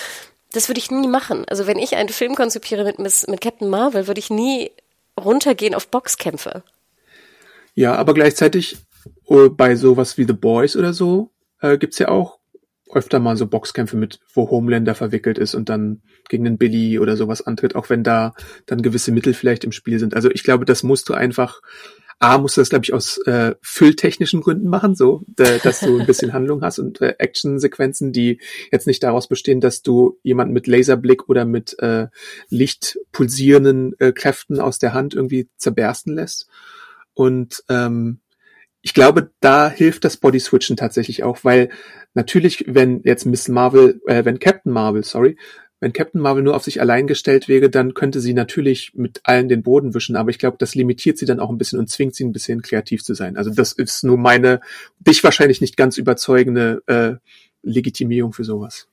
[0.51, 1.45] das würde ich nie machen.
[1.47, 4.71] Also wenn ich einen Film konzipiere mit, mit Captain Marvel, würde ich nie
[5.19, 6.63] runtergehen auf Boxkämpfe.
[7.73, 8.77] Ja, aber gleichzeitig
[9.29, 11.29] äh, bei sowas wie The Boys oder so
[11.61, 12.34] äh, gibt's ja auch
[12.91, 17.17] öfter mal so Boxkämpfe mit, wo Homelander verwickelt ist und dann gegen den Billy oder
[17.17, 18.33] sowas antritt, auch wenn da
[18.65, 20.15] dann gewisse Mittel vielleicht im Spiel sind.
[20.15, 21.61] Also ich glaube, das musst du einfach,
[22.19, 25.99] A, musst du das, glaube ich, aus äh, fülltechnischen Gründen machen, so, äh, dass du
[25.99, 28.39] ein bisschen Handlung hast und äh, Actionsequenzen, die
[28.71, 32.07] jetzt nicht daraus bestehen, dass du jemanden mit Laserblick oder mit äh,
[32.49, 36.47] lichtpulsierenden äh, Kräften aus der Hand irgendwie zerbersten lässt.
[37.13, 38.19] Und ähm,
[38.85, 41.69] ich glaube, da hilft das Body Switchen tatsächlich auch, weil
[42.13, 45.37] natürlich, wenn jetzt Miss Marvel, äh, wenn Captain Marvel, sorry,
[45.79, 49.49] wenn Captain Marvel nur auf sich allein gestellt wäre, dann könnte sie natürlich mit allen
[49.49, 52.13] den Boden wischen, aber ich glaube, das limitiert sie dann auch ein bisschen und zwingt
[52.13, 53.37] sie ein bisschen kreativ zu sein.
[53.37, 54.61] Also das ist nur meine,
[54.99, 57.15] dich wahrscheinlich nicht ganz überzeugende äh,
[57.63, 58.87] Legitimierung für sowas.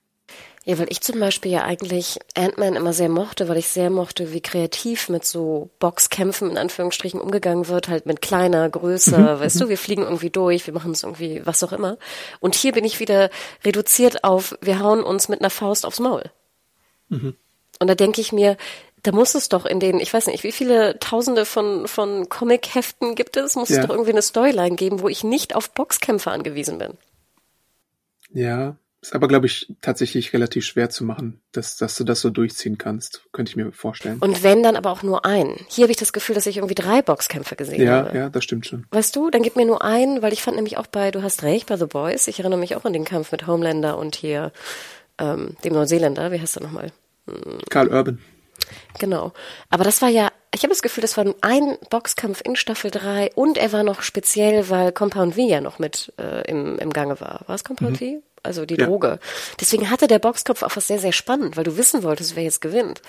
[0.64, 4.33] Ja, weil ich zum Beispiel ja eigentlich Ant-Man immer sehr mochte, weil ich sehr mochte,
[4.33, 9.40] wie kreativ mit so Boxkämpfen in Anführungsstrichen umgegangen wird, halt mit kleiner, größer, mhm.
[9.40, 11.98] weißt du, wir fliegen irgendwie durch, wir machen es irgendwie, was auch immer.
[12.38, 13.31] Und hier bin ich wieder
[13.64, 16.31] reduziert auf, wir hauen uns mit einer Faust aufs Maul.
[17.09, 17.35] Mhm.
[17.81, 18.57] Und da denke ich mir,
[19.03, 23.16] da muss es doch in den, ich weiß nicht, wie viele Tausende von, von Comic-Heften
[23.16, 23.81] gibt es, muss ja.
[23.81, 26.92] es doch irgendwie eine Storyline geben, wo ich nicht auf Boxkämpfe angewiesen bin.
[28.33, 32.31] Ja, ist aber, glaube ich, tatsächlich relativ schwer zu machen, dass, dass du das so
[32.31, 33.25] durchziehen kannst.
[33.33, 34.19] Könnte ich mir vorstellen.
[34.21, 35.59] Und wenn, dann aber auch nur einen.
[35.69, 38.17] Hier habe ich das Gefühl, dass ich irgendwie drei Boxkämpfe gesehen ja, habe.
[38.17, 38.87] Ja, das stimmt schon.
[38.93, 41.43] Weißt du, dann gib mir nur einen, weil ich fand nämlich auch bei, du hast
[41.43, 44.53] recht, bei The Boys, ich erinnere mich auch an den Kampf mit Homelander und hier
[45.19, 46.93] ähm, dem Neuseeländer, wie heißt er nochmal?
[47.27, 47.59] Hm.
[47.71, 48.21] Karl Urban.
[49.01, 49.33] Genau.
[49.69, 53.33] Aber das war ja, ich habe das Gefühl, das war ein Boxkampf in Staffel 3
[53.35, 57.21] und er war noch speziell, weil Compound V ja noch mit äh, im, im Gange
[57.21, 57.41] war.
[57.47, 58.21] War es Compound mhm.
[58.21, 58.23] V?
[58.43, 58.87] Also die ja.
[58.87, 59.19] Droge.
[59.61, 62.61] Deswegen hatte der Boxkopf auch was sehr, sehr spannend, weil du wissen wolltest, wer jetzt
[62.61, 63.03] gewinnt.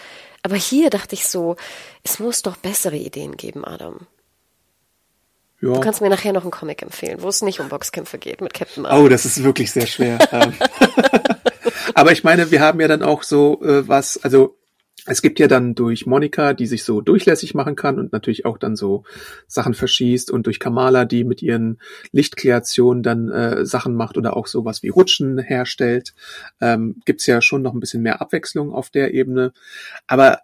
[0.43, 1.55] Aber hier dachte ich so,
[2.03, 4.07] es muss doch bessere Ideen geben, Adam.
[5.61, 5.73] Ja.
[5.73, 8.53] Du kannst mir nachher noch einen Comic empfehlen, wo es nicht um Boxkämpfe geht mit
[8.53, 9.05] Captain Marvel.
[9.05, 10.19] Oh, das ist wirklich sehr schwer.
[10.31, 10.53] Ähm.
[11.93, 14.57] Aber ich meine, wir haben ja dann auch so äh, was, also
[15.05, 18.57] es gibt ja dann durch Monika, die sich so durchlässig machen kann und natürlich auch
[18.57, 19.03] dann so
[19.47, 21.79] Sachen verschießt und durch Kamala, die mit ihren
[22.11, 26.13] Lichtkreationen dann äh, Sachen macht oder auch sowas wie Rutschen herstellt,
[26.61, 29.51] ähm, gibt's ja schon noch ein bisschen mehr Abwechslung auf der Ebene.
[30.07, 30.39] Aber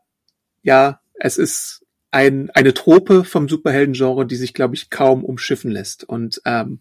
[0.61, 6.03] ja, es ist ein, eine Trope vom Superhelden-Genre, die sich, glaube ich, kaum umschiffen lässt.
[6.03, 6.79] Und ähm,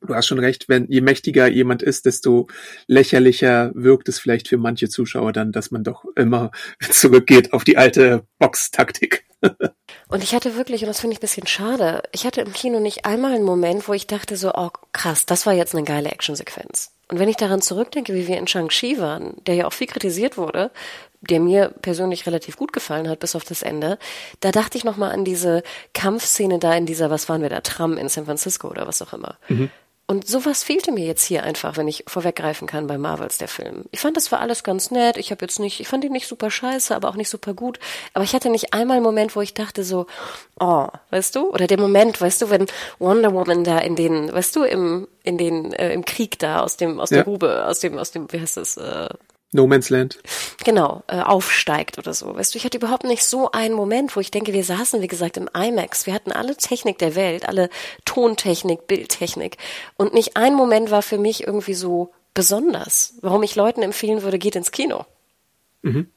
[0.00, 2.48] du hast schon recht, wenn je mächtiger jemand ist, desto
[2.86, 6.50] lächerlicher wirkt es vielleicht für manche Zuschauer dann, dass man doch immer
[6.90, 9.24] zurückgeht auf die alte Box-Taktik.
[10.08, 12.80] Und ich hatte wirklich, und das finde ich ein bisschen schade, ich hatte im Kino
[12.80, 16.10] nicht einmal einen Moment, wo ich dachte so, oh krass, das war jetzt eine geile
[16.10, 16.92] Actionsequenz.
[17.08, 20.36] Und wenn ich daran zurückdenke, wie wir in Shang-Chi waren, der ja auch viel kritisiert
[20.36, 20.70] wurde,
[21.20, 23.98] der mir persönlich relativ gut gefallen hat, bis auf das Ende,
[24.40, 27.96] da dachte ich nochmal an diese Kampfszene da in dieser, was waren wir da, Tram
[27.96, 29.38] in San Francisco oder was auch immer.
[29.48, 29.70] Mhm.
[30.08, 33.86] Und sowas fehlte mir jetzt hier einfach, wenn ich vorweggreifen kann bei Marvels der Film.
[33.90, 35.16] Ich fand das war alles ganz nett.
[35.16, 37.80] Ich habe jetzt nicht, ich fand ihn nicht super scheiße, aber auch nicht super gut.
[38.14, 40.06] Aber ich hatte nicht einmal einen Moment, wo ich dachte so,
[40.60, 41.50] oh, weißt du?
[41.50, 42.66] Oder der Moment, weißt du, wenn
[43.00, 46.76] Wonder Woman da in den, weißt du, im in den äh, im Krieg da aus
[46.76, 47.16] dem aus ja.
[47.16, 48.76] der Grube, aus dem aus dem wie heißt das?
[48.76, 49.08] Äh,
[49.52, 50.18] No Man's Land.
[50.64, 52.34] Genau, äh, aufsteigt oder so.
[52.34, 55.06] Weißt du, ich hatte überhaupt nicht so einen Moment, wo ich denke, wir saßen, wie
[55.06, 56.06] gesagt, im IMAX.
[56.06, 57.70] Wir hatten alle Technik der Welt, alle
[58.04, 59.56] Tontechnik, Bildtechnik.
[59.96, 63.14] Und nicht ein Moment war für mich irgendwie so besonders.
[63.22, 65.06] Warum ich Leuten empfehlen würde, geht ins Kino.
[65.82, 66.10] Mhm.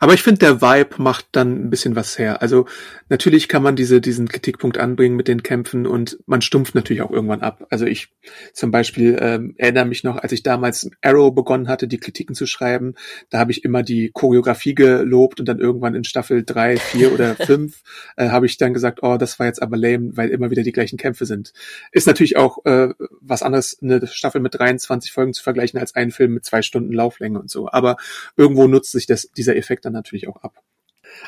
[0.00, 2.40] Aber ich finde, der Vibe macht dann ein bisschen was her.
[2.40, 2.66] Also
[3.08, 7.10] natürlich kann man diese, diesen Kritikpunkt anbringen mit den Kämpfen und man stumpft natürlich auch
[7.10, 7.66] irgendwann ab.
[7.70, 8.08] Also ich
[8.52, 12.46] zum Beispiel ähm, erinnere mich noch, als ich damals Arrow begonnen hatte, die Kritiken zu
[12.46, 12.94] schreiben,
[13.30, 17.34] da habe ich immer die Choreografie gelobt und dann irgendwann in Staffel drei, vier oder
[17.46, 17.82] fünf
[18.16, 20.72] äh, habe ich dann gesagt, oh, das war jetzt aber lame, weil immer wieder die
[20.72, 21.52] gleichen Kämpfe sind.
[21.90, 26.12] Ist natürlich auch äh, was anderes, eine Staffel mit 23 Folgen zu vergleichen als einen
[26.12, 27.68] Film mit zwei Stunden Lauflänge und so.
[27.68, 27.96] Aber
[28.36, 30.62] irgendwo nutzt sich das, dieser Effekt dann natürlich auch ab.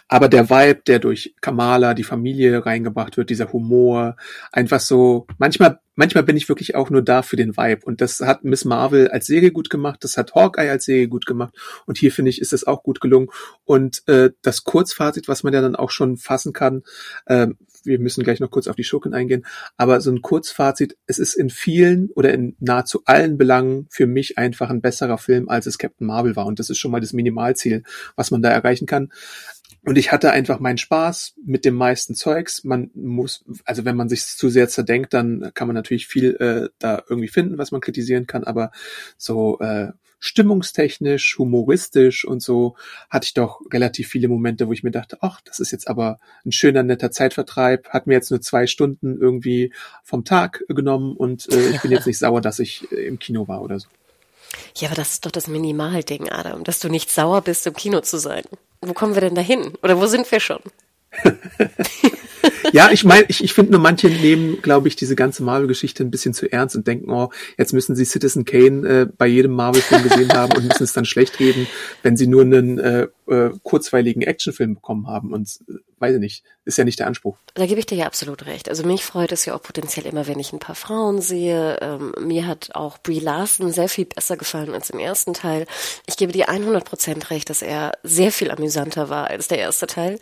[0.08, 4.16] Aber der Vibe, der durch Kamala, die Familie reingebracht wird, dieser Humor,
[4.52, 7.84] einfach so, manchmal, manchmal bin ich wirklich auch nur da für den Vibe.
[7.84, 11.26] Und das hat Miss Marvel als Serie gut gemacht, das hat Hawkeye als Serie gut
[11.26, 11.54] gemacht.
[11.86, 13.28] Und hier finde ich, ist es auch gut gelungen.
[13.64, 16.82] Und äh, das Kurzfazit, was man ja dann auch schon fassen kann,
[17.26, 17.48] äh,
[17.84, 21.34] wir müssen gleich noch kurz auf die Schurken eingehen, aber so ein Kurzfazit, es ist
[21.34, 25.78] in vielen oder in nahezu allen Belangen für mich einfach ein besserer Film, als es
[25.78, 26.46] Captain Marvel war.
[26.46, 27.82] Und das ist schon mal das Minimalziel,
[28.16, 29.10] was man da erreichen kann.
[29.82, 32.64] Und ich hatte einfach meinen Spaß mit dem meisten Zeugs.
[32.64, 36.68] Man muss, also wenn man sich zu sehr zerdenkt, dann kann man natürlich viel äh,
[36.78, 38.44] da irgendwie finden, was man kritisieren kann.
[38.44, 38.72] Aber
[39.16, 42.76] so äh, stimmungstechnisch, humoristisch und so
[43.08, 46.20] hatte ich doch relativ viele Momente, wo ich mir dachte, ach, das ist jetzt aber
[46.44, 49.72] ein schöner, netter Zeitvertreib, hat mir jetzt nur zwei Stunden irgendwie
[50.04, 53.48] vom Tag genommen und äh, ich bin jetzt nicht sauer, dass ich äh, im Kino
[53.48, 53.88] war oder so.
[54.76, 58.00] Ja, aber das ist doch das Minimalding, Adam, dass du nicht sauer bist, im Kino
[58.00, 58.44] zu sein.
[58.80, 59.74] Wo kommen wir denn dahin?
[59.82, 60.60] Oder wo sind wir schon?
[62.72, 66.10] ja, ich meine, ich, ich finde nur manche nehmen, glaube ich, diese ganze Marvel-Geschichte ein
[66.10, 70.02] bisschen zu ernst und denken, oh, jetzt müssen sie Citizen Kane äh, bei jedem Marvel-Film
[70.02, 71.66] gesehen haben und müssen es dann schlecht reden,
[72.02, 75.32] wenn sie nur einen äh, äh, kurzweiligen Actionfilm bekommen haben.
[75.32, 75.58] Und
[76.00, 77.36] weiß ich nicht, ist ja nicht der Anspruch.
[77.54, 78.68] Da gebe ich dir ja absolut recht.
[78.68, 81.78] Also mich freut es ja auch potenziell immer, wenn ich ein paar Frauen sehe.
[81.80, 85.66] Ähm, mir hat auch Brie Larson sehr viel besser gefallen als im ersten Teil.
[86.06, 89.86] Ich gebe dir 100 Prozent recht, dass er sehr viel amüsanter war als der erste
[89.86, 90.18] Teil.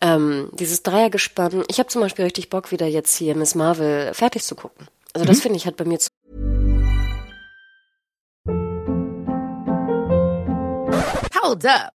[0.00, 1.64] Ähm, dieses Dreiergespann.
[1.68, 4.88] Ich habe zum Beispiel richtig Bock, wieder jetzt hier Miss Marvel fertig zu gucken.
[5.12, 5.42] Also das mhm.
[5.42, 6.08] finde ich hat bei mir zu
[11.42, 11.99] Hold up.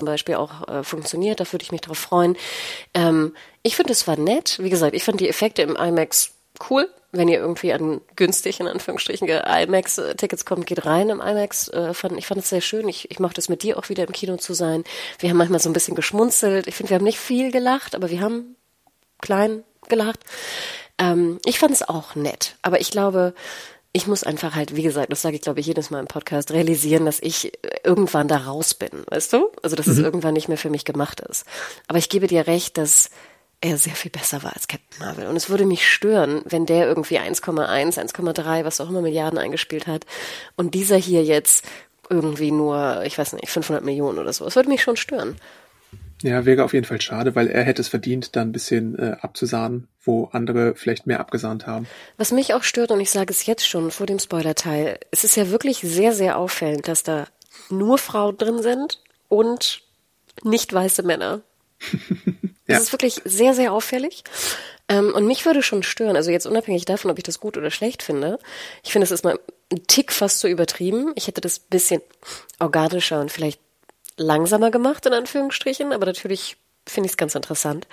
[0.00, 2.38] Zum Beispiel auch äh, funktioniert, da würde ich mich drauf freuen.
[2.94, 4.58] Ähm, ich finde, es war nett.
[4.58, 6.32] Wie gesagt, ich fand die Effekte im IMAX
[6.70, 6.88] cool.
[7.12, 11.68] Wenn ihr irgendwie an günstig, in Anführungsstrichen, IMAX-Tickets kommt, geht rein im IMAX.
[11.68, 12.88] Äh, fand, ich fand es sehr schön.
[12.88, 14.84] Ich, ich mochte es mit dir auch wieder im Kino zu sein.
[15.18, 16.66] Wir haben manchmal so ein bisschen geschmunzelt.
[16.66, 18.56] Ich finde, wir haben nicht viel gelacht, aber wir haben
[19.20, 20.20] klein gelacht.
[20.96, 23.34] Ähm, ich fand es auch nett, aber ich glaube,
[23.92, 26.52] ich muss einfach halt, wie gesagt, das sage ich glaube ich jedes Mal im Podcast,
[26.52, 27.52] realisieren, dass ich
[27.84, 29.50] irgendwann da raus bin, weißt du?
[29.62, 29.92] Also dass mhm.
[29.92, 31.44] es irgendwann nicht mehr für mich gemacht ist.
[31.88, 33.10] Aber ich gebe dir recht, dass
[33.60, 35.26] er sehr viel besser war als Captain Marvel.
[35.26, 39.86] Und es würde mich stören, wenn der irgendwie 1,1, 1,3, was auch immer Milliarden eingespielt
[39.86, 40.06] hat
[40.56, 41.64] und dieser hier jetzt
[42.08, 44.44] irgendwie nur, ich weiß nicht, 500 Millionen oder so.
[44.44, 45.36] Das würde mich schon stören.
[46.22, 49.16] Ja, wäre auf jeden Fall schade, weil er hätte es verdient, da ein bisschen äh,
[49.20, 51.86] abzusahnen, wo andere vielleicht mehr abgesahnt haben.
[52.18, 55.36] Was mich auch stört, und ich sage es jetzt schon vor dem Spoiler-Teil, es ist
[55.36, 57.26] ja wirklich sehr, sehr auffällend, dass da
[57.70, 59.82] nur Frauen drin sind und
[60.42, 61.40] nicht weiße Männer.
[62.66, 62.82] Das ja.
[62.84, 64.22] ist wirklich sehr, sehr auffällig.
[64.88, 67.72] Ähm, und mich würde schon stören, also jetzt unabhängig davon, ob ich das gut oder
[67.72, 68.38] schlecht finde.
[68.84, 69.40] Ich finde, es ist mal
[69.72, 71.10] ein Tick fast zu übertrieben.
[71.16, 72.00] Ich hätte das bisschen
[72.60, 73.60] organischer und vielleicht
[74.20, 76.56] langsamer gemacht, in Anführungsstrichen, aber natürlich
[76.86, 77.86] finde ich es ganz interessant.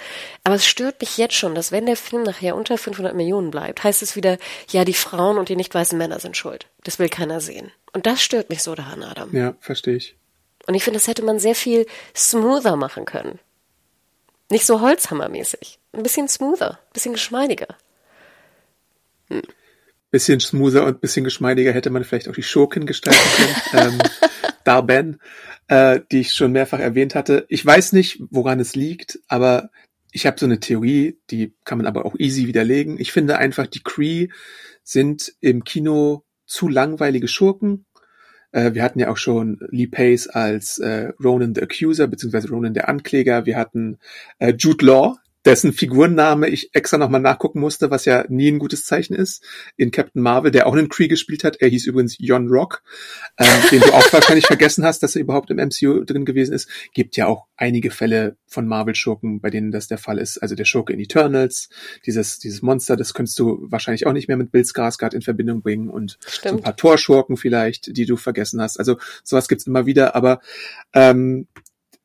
[0.44, 3.84] Aber es stört mich jetzt schon, dass wenn der Film nachher unter 500 Millionen bleibt,
[3.84, 4.38] heißt es wieder,
[4.70, 6.68] ja, die Frauen und die nicht weißen Männer sind schuld.
[6.84, 7.72] Das will keiner sehen.
[7.94, 9.36] Und das stört mich so daran, Adam.
[9.36, 10.16] Ja, verstehe ich.
[10.66, 11.86] Und ich finde, das hätte man sehr viel
[12.16, 13.40] smoother machen können.
[14.50, 15.80] Nicht so holzhammermäßig.
[15.94, 17.68] Ein bisschen smoother, ein bisschen geschmeidiger.
[19.30, 19.44] Hm.
[20.18, 23.20] Bisschen smoother und bisschen geschmeidiger hätte man vielleicht auch die Schurken gestalten
[23.70, 23.94] können.
[23.94, 24.00] ähm,
[24.64, 25.20] Darben,
[25.68, 27.46] äh, die ich schon mehrfach erwähnt hatte.
[27.50, 29.70] Ich weiß nicht, woran es liegt, aber
[30.12, 33.00] ich habe so eine Theorie, die kann man aber auch easy widerlegen.
[33.00, 34.30] Ich finde einfach, die Cree
[34.82, 37.86] sind im Kino zu langweilige Schurken.
[38.52, 42.74] Äh, wir hatten ja auch schon Lee Pace als äh, Ronan the Accuser, beziehungsweise Ronan
[42.74, 43.46] der Ankläger.
[43.46, 44.00] Wir hatten
[44.40, 48.86] äh, Jude Law, dessen Figurenname ich extra nochmal nachgucken musste, was ja nie ein gutes
[48.86, 49.44] Zeichen ist,
[49.78, 51.56] in Captain Marvel, der auch einen Kree gespielt hat.
[51.62, 52.84] Er hieß übrigens Jon Rock,
[53.38, 56.70] ähm, den du auch wahrscheinlich vergessen hast, dass er überhaupt im MCU drin gewesen ist.
[56.94, 60.38] Gibt ja auch einige Fälle von Marvel-Schurken, bei denen das der Fall ist.
[60.38, 61.70] Also der Schurke in Eternals,
[62.06, 65.62] dieses, dieses Monster, das könntest du wahrscheinlich auch nicht mehr mit Bill Skarsgård in Verbindung
[65.62, 66.50] bringen und Stimmt.
[66.52, 68.78] so ein paar Torschurken vielleicht, die du vergessen hast.
[68.78, 70.42] Also sowas gibt's immer wieder, aber
[70.94, 71.48] ähm,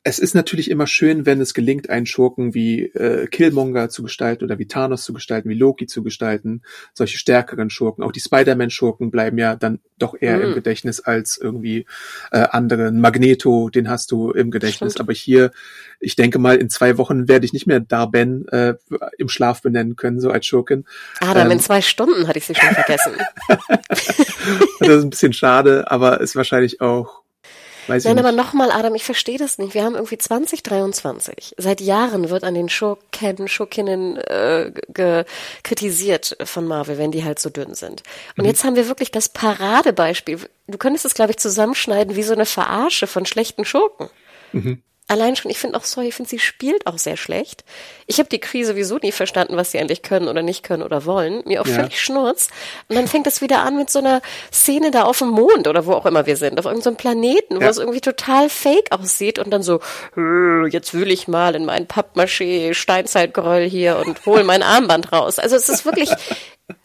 [0.05, 4.43] es ist natürlich immer schön, wenn es gelingt, einen Schurken wie äh, Killmonger zu gestalten
[4.43, 6.61] oder wie Thanos zu gestalten, wie Loki zu gestalten,
[6.93, 8.03] solche stärkeren Schurken.
[8.03, 10.43] Auch die Spider-Man-Schurken bleiben ja dann doch eher mhm.
[10.43, 11.85] im Gedächtnis als irgendwie
[12.31, 12.91] äh, andere.
[12.91, 14.93] Magneto, den hast du im Gedächtnis.
[14.93, 15.07] Stimmt.
[15.07, 15.51] Aber hier,
[16.01, 18.75] ich denke mal, in zwei Wochen werde ich nicht mehr Darben äh,
[19.17, 20.85] im Schlaf benennen können, so als Schurken.
[21.21, 23.13] Adam, ähm, in zwei Stunden hatte ich sie schon vergessen.
[24.79, 27.22] das ist ein bisschen schade, aber ist wahrscheinlich auch
[27.87, 29.73] Weiß Nein, aber nochmal, Adam, ich verstehe das nicht.
[29.73, 31.55] Wir haben irgendwie 2023.
[31.57, 34.71] Seit Jahren wird an den Schurken, Schurkinnen äh,
[35.63, 38.03] kritisiert von Marvel, wenn die halt so dünn sind.
[38.37, 38.49] Und mhm.
[38.49, 40.39] jetzt haben wir wirklich das Paradebeispiel.
[40.67, 44.09] Du könntest es, glaube ich, zusammenschneiden wie so eine Verarsche von schlechten Schurken.
[44.51, 47.63] Mhm allein schon, ich finde auch, sorry, ich finde, sie spielt auch sehr schlecht.
[48.07, 51.05] Ich habe die Krise sowieso nie verstanden, was sie eigentlich können oder nicht können oder
[51.05, 51.43] wollen.
[51.45, 51.75] Mir auch ja.
[51.75, 52.49] völlig schnurz.
[52.87, 55.85] Und dann fängt es wieder an mit so einer Szene da auf dem Mond oder
[55.85, 57.61] wo auch immer wir sind, auf irgendeinem so Planeten, ja.
[57.61, 59.81] wo es irgendwie total fake aussieht und dann so,
[60.69, 65.39] jetzt will ich mal in meinen Pappmaché Steinzeitgroll hier und hol mein Armband raus.
[65.39, 66.11] Also es ist wirklich,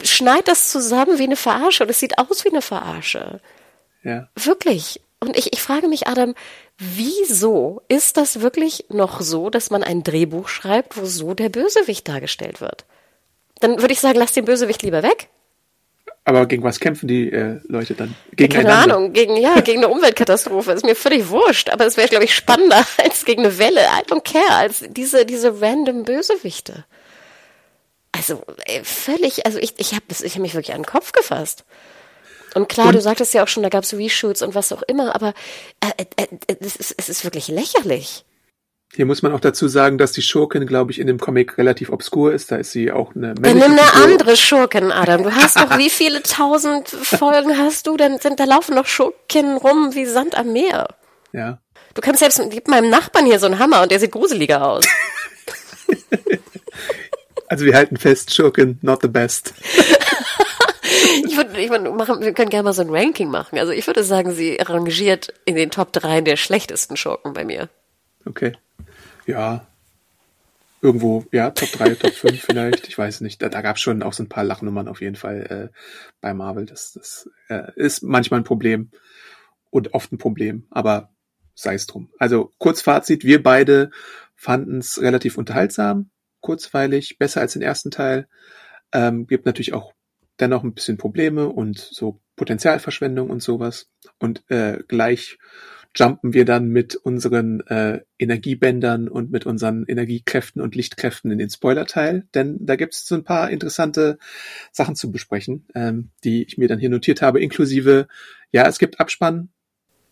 [0.03, 3.41] schneid das zusammen wie eine Verarsche und es sieht aus wie eine Verarsche.
[4.03, 4.29] Ja.
[4.35, 5.01] Wirklich.
[5.19, 6.33] Und ich, ich frage mich, Adam,
[6.77, 12.07] wieso ist das wirklich noch so, dass man ein Drehbuch schreibt, wo so der Bösewicht
[12.07, 12.85] dargestellt wird?
[13.59, 15.27] Dann würde ich sagen, lass den Bösewicht lieber weg.
[16.23, 18.15] Aber gegen was kämpfen die äh, Leute dann?
[18.33, 20.71] Gegen Keine Ahnung, gegen, ja, gegen eine Umweltkatastrophe.
[20.71, 23.81] Ist mir völlig wurscht, aber es wäre, glaube ich, spannender als gegen eine Welle.
[23.81, 26.85] I don't care, als diese, diese random Bösewichte.
[28.11, 31.65] Also, ey, völlig, also ich, ich habe ich hab mich wirklich an den Kopf gefasst.
[32.55, 34.81] Und klar, und, du sagtest ja auch schon, da gab es Reshoots und was auch
[34.83, 35.33] immer, aber
[35.81, 38.25] äh, äh, äh, es, ist, es ist wirklich lächerlich.
[38.95, 41.91] Hier muss man auch dazu sagen, dass die Schurkin, glaube ich, in dem Comic relativ
[41.91, 42.51] obskur ist.
[42.51, 45.21] Da ist sie auch eine Dann nimm eine andere Schurkin, Adam.
[45.21, 47.97] Du hast doch, wie viele tausend Folgen hast du?
[47.97, 50.87] Dann sind, da laufen noch Schurken rum wie Sand am Meer.
[51.33, 51.59] Ja.
[51.93, 54.85] Du kannst selbst, gib meinem Nachbarn hier so einen Hammer und der sieht gruseliger aus.
[57.47, 59.53] also wir halten fest, Schurkin, not the best.
[61.39, 63.57] würde, ich würde machen, wir können gerne mal so ein Ranking machen.
[63.57, 67.69] Also ich würde sagen, sie rangiert in den Top 3 der schlechtesten Schurken bei mir.
[68.25, 68.53] Okay.
[69.25, 69.65] Ja.
[70.81, 72.87] Irgendwo, ja, Top 3, Top 5 vielleicht.
[72.87, 73.41] Ich weiß nicht.
[73.41, 75.77] Da, da gab es schon auch so ein paar Lachnummern auf jeden Fall äh,
[76.21, 76.65] bei Marvel.
[76.65, 78.89] Das, das äh, ist manchmal ein Problem
[79.71, 81.09] und oft ein Problem, aber
[81.53, 82.09] sei es drum.
[82.17, 83.91] Also Kurzfazit, wir beide
[84.35, 88.27] fanden es relativ unterhaltsam, kurzweilig, besser als den ersten Teil.
[88.93, 89.93] Ähm, gibt natürlich auch
[90.39, 93.89] dennoch ein bisschen Probleme und so Potenzialverschwendung und sowas.
[94.19, 95.37] Und äh, gleich
[95.95, 101.49] jumpen wir dann mit unseren äh, Energiebändern und mit unseren Energiekräften und Lichtkräften in den
[101.49, 104.19] Spoilerteil, denn da gibt es so ein paar interessante
[104.71, 108.07] Sachen zu besprechen, ähm, die ich mir dann hier notiert habe, inklusive,
[108.51, 109.49] ja, es gibt Abspann,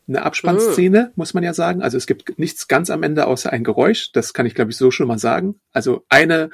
[0.08, 1.14] eine Abspannszene, oh.
[1.16, 1.82] muss man ja sagen.
[1.82, 4.12] Also es gibt nichts ganz am Ende außer ein Geräusch.
[4.14, 5.60] Das kann ich, glaube ich, so schon mal sagen.
[5.74, 6.50] Also eine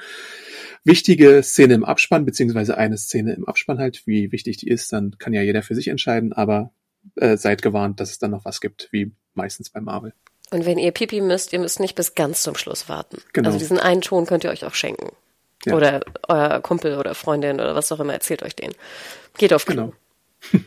[0.82, 5.16] wichtige Szene im Abspann, beziehungsweise eine Szene im Abspann halt, wie wichtig die ist, dann
[5.18, 6.72] kann ja jeder für sich entscheiden, aber
[7.16, 10.12] äh, seid gewarnt, dass es dann noch was gibt, wie meistens bei Marvel.
[10.50, 13.18] Und wenn ihr Pipi müsst, ihr müsst nicht bis ganz zum Schluss warten.
[13.32, 13.48] Genau.
[13.48, 15.10] Also diesen einen Ton könnt ihr euch auch schenken.
[15.64, 15.74] Ja.
[15.74, 18.72] Oder euer Kumpel oder Freundin oder was auch immer, erzählt euch den.
[19.38, 19.92] Geht auf Klo.
[20.52, 20.62] Genau.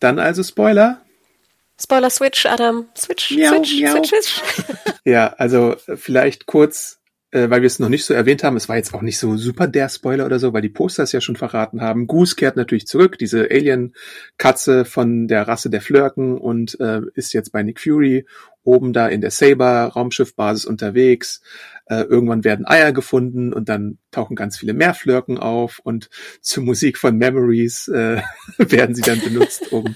[0.00, 1.02] Dann also Spoiler.
[1.82, 2.86] Spoiler Switch, Adam.
[2.96, 3.92] Switch, Miau, Switch, miau.
[3.92, 4.42] Switch, Switch.
[5.04, 7.00] Ja, also vielleicht kurz,
[7.32, 9.36] äh, weil wir es noch nicht so erwähnt haben, es war jetzt auch nicht so
[9.36, 12.06] super der Spoiler oder so, weil die Poster es ja schon verraten haben.
[12.06, 17.50] Goose kehrt natürlich zurück, diese Alien-Katze von der Rasse der Flirken und äh, ist jetzt
[17.50, 18.26] bei Nick Fury
[18.62, 21.42] oben da in der Saber-Raumschiffbasis unterwegs.
[21.92, 26.08] Äh, irgendwann werden Eier gefunden und dann tauchen ganz viele mehr Flirken auf und
[26.40, 28.22] zur Musik von Memories äh,
[28.56, 29.94] werden sie dann benutzt, um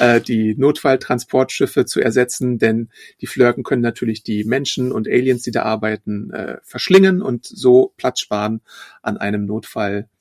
[0.00, 2.88] äh, die Notfalltransportschiffe zu ersetzen, denn
[3.20, 7.92] die Flirken können natürlich die Menschen und Aliens, die da arbeiten, äh, verschlingen und so
[7.96, 8.60] Platz sparen
[9.02, 9.46] an einem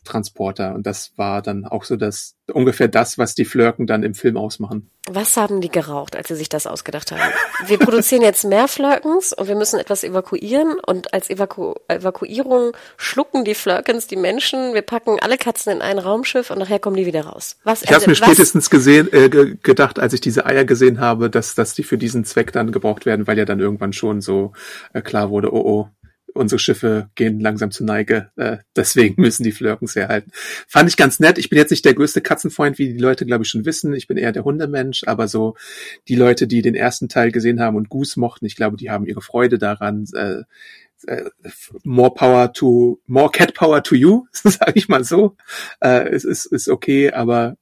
[0.06, 0.76] Notfalltransporter.
[0.76, 4.38] Und das war dann auch so das ungefähr das, was die Flirken dann im Film
[4.38, 4.90] ausmachen.
[5.10, 7.22] Was haben die geraucht, als sie sich das ausgedacht haben?
[7.68, 13.46] Wir produzieren jetzt mehr Flirkens und wir müssen etwas evakuieren und als Evaku Evakuierung schlucken
[13.46, 14.74] die Flirkens die Menschen.
[14.74, 17.58] Wir packen alle Katzen in ein Raumschiff und nachher kommen die wieder raus.
[17.64, 17.82] Was?
[17.82, 21.00] Ich habe also, mir was- spätestens gesehen, äh, ge gedacht, als ich diese Eier gesehen
[21.00, 24.22] habe, dass, dass die für diesen Zweck dann gebraucht werden, weil ja dann irgendwann schon
[24.22, 24.54] so
[24.94, 25.88] äh, klar wurde, oh oh,
[26.36, 30.32] unsere Schiffe gehen langsam zur Neige, äh, deswegen müssen die Flirkens herhalten.
[30.68, 31.38] Fand ich ganz nett.
[31.38, 33.94] Ich bin jetzt nicht der größte Katzenfreund, wie die Leute, glaube ich, schon wissen.
[33.94, 35.56] Ich bin eher der Hundemensch, aber so
[36.08, 39.06] die Leute, die den ersten Teil gesehen haben und Goose mochten, ich glaube, die haben
[39.06, 40.06] ihre Freude daran.
[40.14, 40.44] Äh,
[41.08, 41.30] äh,
[41.84, 45.36] more power to, more cat power to you, sage ich mal so.
[45.80, 47.58] Äh, es ist, ist okay, aber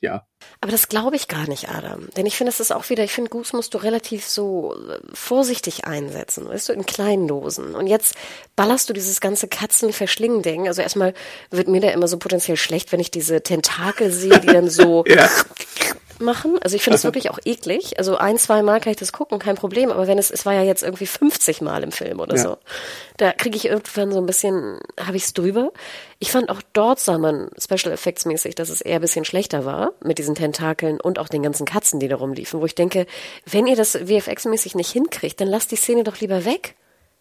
[0.00, 0.26] ja,
[0.60, 2.08] Aber das glaube ich gar nicht, Adam.
[2.16, 4.98] Denn ich finde, das ist auch wieder, ich finde, Goose musst du relativ so äh,
[5.14, 7.76] vorsichtig einsetzen, weißt du, in kleinen Dosen.
[7.76, 8.16] Und jetzt
[8.56, 10.66] ballerst du dieses ganze Katzen-Verschlingen-Ding.
[10.66, 11.14] Also erstmal
[11.50, 15.04] wird mir da immer so potenziell schlecht, wenn ich diese Tentakel sehe, die dann so
[15.08, 15.28] Ja.
[16.20, 16.58] Machen.
[16.62, 17.98] Also ich finde das wirklich auch eklig.
[17.98, 19.90] Also ein, zwei Mal kann ich das gucken, kein Problem.
[19.90, 22.42] Aber wenn es, es war ja jetzt irgendwie 50 Mal im Film oder Ja.
[22.42, 22.58] so.
[23.16, 25.72] Da kriege ich irgendwann so ein bisschen, habe ich es drüber.
[26.18, 29.64] Ich fand auch dort sah man Special Effects mäßig, dass es eher ein bisschen schlechter
[29.64, 33.06] war mit diesen Tentakeln und auch den ganzen Katzen, die da rumliefen, wo ich denke,
[33.46, 36.74] wenn ihr das VFX-mäßig nicht hinkriegt, dann lasst die Szene doch lieber weg.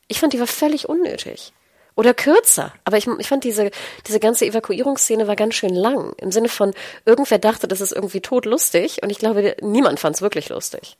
[0.08, 1.54] Ich fand, die war völlig unnötig.
[1.98, 2.72] Oder kürzer.
[2.86, 3.72] Aber ich, ich fand diese,
[4.08, 6.14] diese ganze Evakuierungsszene war ganz schön lang.
[6.18, 6.74] Im Sinne von,
[7.06, 9.00] irgendwer dachte, das ist irgendwie totlustig.
[9.02, 10.96] Und ich glaube, niemand fand es wirklich lustig.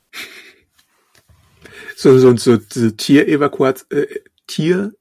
[1.96, 4.08] so, so, so diese Tierevakuat, äh,
[4.48, 4.94] Tier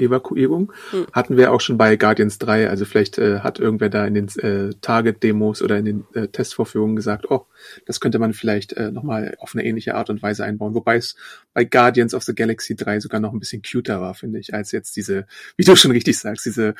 [0.00, 0.72] Evakuierung?
[0.72, 0.72] Evakuierung
[1.12, 2.68] hatten wir auch schon bei Guardians 3.
[2.68, 6.96] Also vielleicht äh, hat irgendwer da in den äh, Target-Demos oder in den äh, Testvorführungen
[6.96, 7.46] gesagt, oh,
[7.86, 10.74] das könnte man vielleicht äh, nochmal auf eine ähnliche Art und Weise einbauen.
[10.74, 11.16] Wobei es
[11.52, 14.72] bei Guardians of the Galaxy 3 sogar noch ein bisschen cuter war, finde ich, als
[14.72, 15.26] jetzt diese,
[15.56, 16.74] wie du schon richtig sagst, diese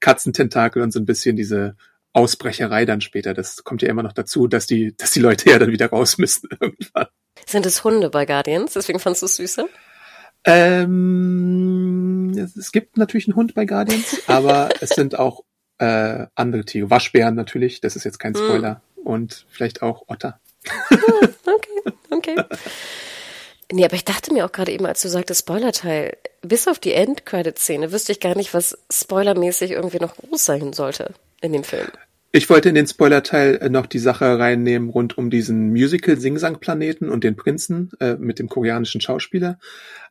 [0.00, 1.76] Katzententakel und so ein bisschen diese
[2.12, 3.34] Ausbrecherei dann später.
[3.34, 6.18] Das kommt ja immer noch dazu, dass die, dass die Leute ja dann wieder raus
[6.18, 7.06] müssen irgendwann.
[7.46, 8.72] Sind es Hunde bei Guardians?
[8.74, 9.66] Deswegen fandst du es süßer?
[10.44, 15.44] Ähm, es, gibt natürlich einen Hund bei Guardians, aber es sind auch
[15.78, 16.90] äh, andere Tiere.
[16.90, 18.82] Waschbären natürlich, das ist jetzt kein Spoiler.
[19.02, 20.40] Und vielleicht auch Otter.
[21.46, 22.36] Okay, okay.
[23.70, 26.92] Nee, aber ich dachte mir auch gerade eben, als du sagtest Spoilerteil, bis auf die
[26.92, 31.88] End-Credit-Szene wüsste ich gar nicht, was spoilermäßig irgendwie noch groß sein sollte in dem Film.
[32.32, 37.22] Ich wollte in den Spoilerteil äh, noch die Sache reinnehmen rund um diesen Musical-Singsang-Planeten und
[37.22, 39.58] den Prinzen äh, mit dem koreanischen Schauspieler.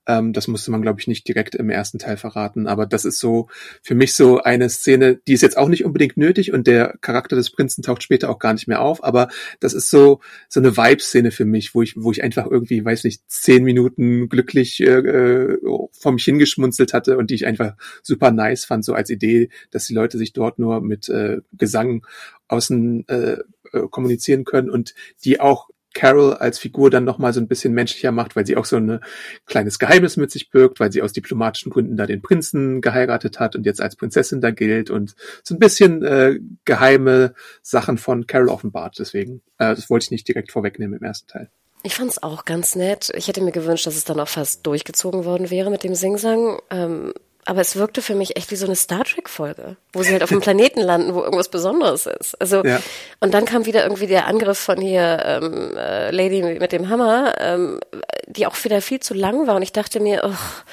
[0.07, 3.19] Ähm, das musste man, glaube ich, nicht direkt im ersten Teil verraten, aber das ist
[3.19, 3.47] so
[3.81, 7.35] für mich so eine Szene, die ist jetzt auch nicht unbedingt nötig und der Charakter
[7.35, 9.29] des Prinzen taucht später auch gar nicht mehr auf, aber
[9.59, 13.03] das ist so so eine Vibe-Szene für mich, wo ich wo ich einfach irgendwie, weiß
[13.05, 15.57] nicht, zehn Minuten glücklich äh, äh,
[15.91, 19.85] vor mich hingeschmunzelt hatte und die ich einfach super nice fand, so als Idee, dass
[19.85, 22.05] die Leute sich dort nur mit äh, Gesang
[22.47, 23.37] außen äh,
[23.71, 24.93] äh, kommunizieren können und
[25.23, 28.65] die auch Carol als Figur dann nochmal so ein bisschen menschlicher macht, weil sie auch
[28.65, 28.99] so ein
[29.45, 33.55] kleines Geheimnis mit sich birgt, weil sie aus diplomatischen Gründen da den Prinzen geheiratet hat
[33.55, 38.49] und jetzt als Prinzessin da gilt und so ein bisschen äh, geheime Sachen von Carol
[38.49, 38.97] offenbart.
[38.99, 41.49] Deswegen, äh, das wollte ich nicht direkt vorwegnehmen im ersten Teil.
[41.85, 43.11] Ich fand es auch ganz nett.
[43.15, 46.59] Ich hätte mir gewünscht, dass es dann auch fast durchgezogen worden wäre mit dem Singsang.
[46.69, 47.13] Ähm,
[47.45, 50.31] aber es wirkte für mich echt wie so eine Star Trek-Folge, wo sie halt auf
[50.31, 52.39] einem Planeten landen, wo irgendwas Besonderes ist.
[52.41, 52.81] Also Ja.
[53.19, 57.35] und dann kam wieder irgendwie der Angriff von hier ähm, äh, Lady mit dem Hammer,
[57.39, 57.79] ähm,
[58.27, 59.55] die auch wieder viel zu lang war.
[59.57, 60.63] Und ich dachte mir, ugh,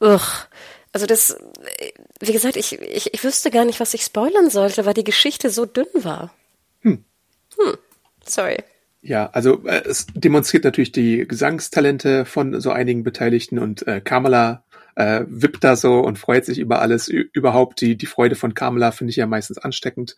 [0.00, 0.46] ugh.
[0.92, 4.84] Also das, äh, wie gesagt, ich, ich, ich wüsste gar nicht, was ich spoilern sollte,
[4.84, 6.34] weil die Geschichte so dünn war.
[6.82, 7.04] Hm.
[8.24, 8.58] Sorry.
[9.00, 14.62] Ja, also äh, es demonstriert natürlich die Gesangstalente von so einigen Beteiligten und äh, Kamala
[14.94, 17.08] äh, wippt da so und freut sich über alles.
[17.08, 20.16] Ü überhaupt die, die Freude von Kamala finde ich ja meistens ansteckend.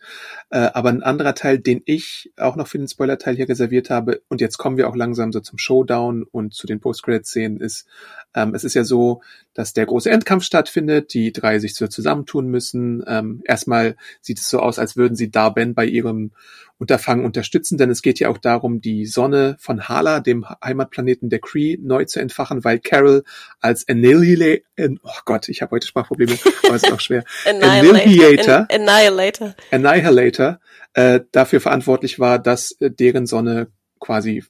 [0.49, 4.21] Äh, aber ein anderer Teil, den ich auch noch für den Spoiler-Teil hier reserviert habe,
[4.27, 7.87] und jetzt kommen wir auch langsam so zum Showdown und zu den Post-Credit-Szenen, ist,
[8.33, 9.21] ähm, es ist ja so,
[9.55, 13.03] dass der große Endkampf stattfindet, die drei sich zusammentun müssen.
[13.07, 16.31] Ähm, erstmal sieht es so aus, als würden sie Darben bei ihrem
[16.77, 21.39] Unterfangen unterstützen, denn es geht ja auch darum, die Sonne von Hala, dem Heimatplaneten der
[21.39, 23.23] Cree, neu zu entfachen, weil Carol
[23.61, 24.63] als Annihilate,
[25.01, 30.59] oh Gott, ich habe heute Sprachprobleme, aber es ist auch schwer, Annihilator, Annihilator, Annihilator
[30.93, 33.67] äh, dafür verantwortlich war, dass äh, deren Sonne
[34.01, 34.43] quasi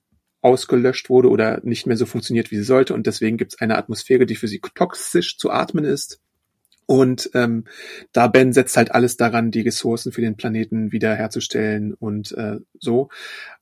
[0.46, 2.94] ausgelöscht wurde oder nicht mehr so funktioniert, wie sie sollte.
[2.94, 6.22] Und deswegen gibt es eine Atmosphäre, die für sie toxisch zu atmen ist.
[6.86, 7.64] Und ähm,
[8.12, 13.10] da Ben setzt halt alles daran, die Ressourcen für den Planeten wiederherzustellen und äh, so.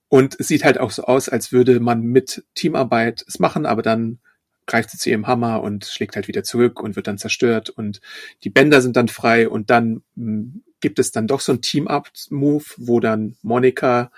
[0.09, 3.81] Und es sieht halt auch so aus, als würde man mit Teamarbeit es machen, aber
[3.81, 4.19] dann
[4.65, 8.01] greift sie zu ihrem Hammer und schlägt halt wieder zurück und wird dann zerstört und
[8.43, 12.65] die Bänder sind dann frei und dann hm, gibt es dann doch so ein Team-Up-Move,
[12.75, 14.11] wo dann Monika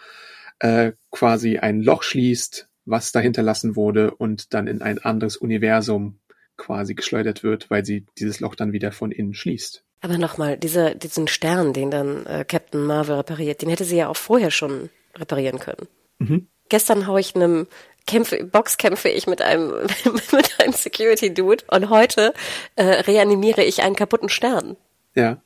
[0.59, 6.19] äh, quasi ein Loch schließt, was da hinterlassen wurde und dann in ein anderes Universum
[6.57, 9.83] quasi geschleudert wird, weil sie dieses Loch dann wieder von innen schließt.
[10.01, 14.07] Aber nochmal, dieser, diesen Stern, den dann äh, Captain Marvel repariert, den hätte sie ja
[14.07, 15.87] auch vorher schon reparieren können.
[16.19, 16.47] Mhm.
[16.69, 17.67] Gestern hau ich einem
[18.05, 19.71] kämpfe, Boxkämpfe ich mit einem,
[20.31, 22.33] mit einem Security Dude und heute
[22.75, 24.77] äh, reanimiere ich einen kaputten Stern.
[25.15, 25.41] Ja.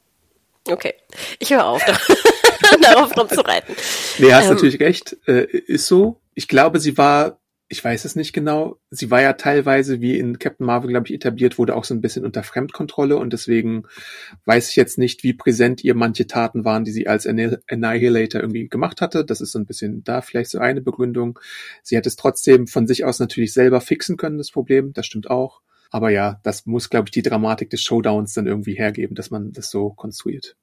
[0.68, 0.94] Okay.
[1.40, 1.82] Ich höre auf.
[2.82, 3.76] darauf rumzureiten.
[4.18, 5.18] Nee, hast ähm, natürlich recht.
[5.28, 6.20] Äh, ist so.
[6.34, 10.40] Ich glaube, sie war, ich weiß es nicht genau, sie war ja teilweise, wie in
[10.40, 13.84] Captain Marvel, glaube ich, etabliert, wurde auch so ein bisschen unter Fremdkontrolle und deswegen
[14.46, 18.70] weiß ich jetzt nicht, wie präsent ihr manche Taten waren, die sie als Annihilator irgendwie
[18.70, 19.26] gemacht hatte.
[19.26, 21.40] Das ist so ein bisschen da vielleicht so eine Begründung.
[21.84, 24.94] Sie hat es trotzdem von sich aus natürlich selber fixen können, das Problem.
[24.94, 25.62] Das stimmt auch.
[25.92, 29.52] Aber ja, das muss, glaube ich, die Dramatik des Showdowns dann irgendwie hergeben, dass man
[29.52, 30.56] das so konstruiert.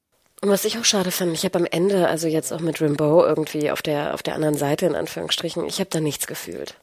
[0.42, 3.26] Und was ich auch schade fand, ich habe am Ende, also jetzt auch mit Rimbaud
[3.26, 6.74] irgendwie auf der, auf der anderen Seite in Anführungsstrichen, ich habe da nichts gefühlt.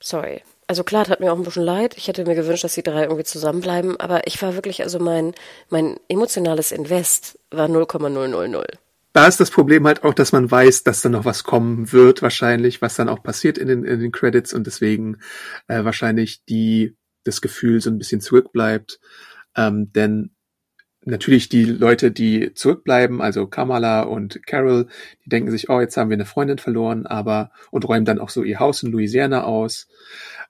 [0.00, 0.42] Sorry.
[0.68, 1.96] Also klar, hat mir auch ein bisschen leid.
[1.96, 5.34] Ich hätte mir gewünscht, dass die drei irgendwie zusammenbleiben, aber ich war wirklich, also mein,
[5.68, 8.78] mein emotionales Invest war 0,000.
[9.12, 12.22] Da ist das Problem halt auch, dass man weiß, dass da noch was kommen wird,
[12.22, 15.18] wahrscheinlich, was dann auch passiert in den, in den Credits und deswegen
[15.68, 19.00] äh, wahrscheinlich die, das Gefühl so ein bisschen zurückbleibt.
[19.54, 20.30] Ähm, denn
[21.04, 24.86] natürlich die Leute, die zurückbleiben, also Kamala und Carol,
[25.24, 28.28] die denken sich, oh, jetzt haben wir eine Freundin verloren, aber und räumen dann auch
[28.28, 29.88] so ihr Haus in Louisiana aus,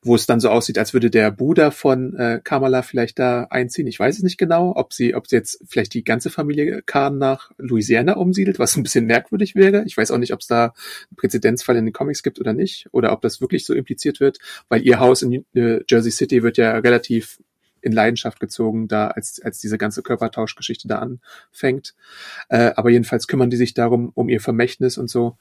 [0.03, 3.87] wo es dann so aussieht, als würde der Bruder von äh, Kamala vielleicht da einziehen.
[3.87, 7.19] Ich weiß es nicht genau, ob sie, ob sie jetzt vielleicht die ganze Familie Khan
[7.19, 9.85] nach Louisiana umsiedelt, was ein bisschen merkwürdig wäre.
[9.87, 12.89] Ich weiß auch nicht, ob es da einen Präzedenzfall in den Comics gibt oder nicht,
[12.93, 14.39] oder ob das wirklich so impliziert wird,
[14.69, 17.39] weil ihr Haus in äh, Jersey City wird ja relativ
[17.83, 21.95] in Leidenschaft gezogen, da als, als diese ganze Körpertauschgeschichte da anfängt.
[22.49, 25.37] Äh, aber jedenfalls kümmern die sich darum, um ihr Vermächtnis und so.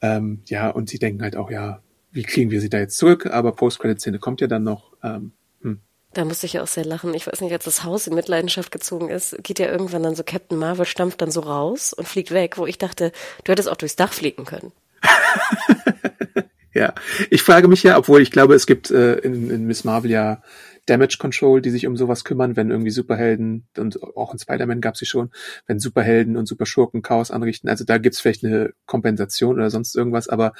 [0.00, 3.26] Ähm, ja, und sie denken halt auch, ja, wie kriegen wir sie da jetzt zurück?
[3.26, 4.92] Aber Post-Credit-Szene kommt ja dann noch.
[5.02, 5.80] Ähm, hm.
[6.14, 7.12] Da musste ich auch sehr lachen.
[7.14, 10.22] Ich weiß nicht, als das Haus in Mitleidenschaft gezogen ist, geht ja irgendwann dann so
[10.24, 13.12] Captain Marvel stampft dann so raus und fliegt weg, wo ich dachte,
[13.44, 14.72] du hättest auch durchs Dach fliegen können.
[16.74, 16.94] ja,
[17.30, 20.42] ich frage mich ja, obwohl ich glaube, es gibt äh, in, in Miss Marvel ja
[20.88, 24.96] Damage Control, die sich um sowas kümmern, wenn irgendwie Superhelden, und auch in Spider-Man gab
[24.96, 25.30] sie schon,
[25.66, 27.68] wenn Superhelden und Superschurken Chaos anrichten.
[27.68, 30.52] Also da gibt's vielleicht eine Kompensation oder sonst irgendwas, aber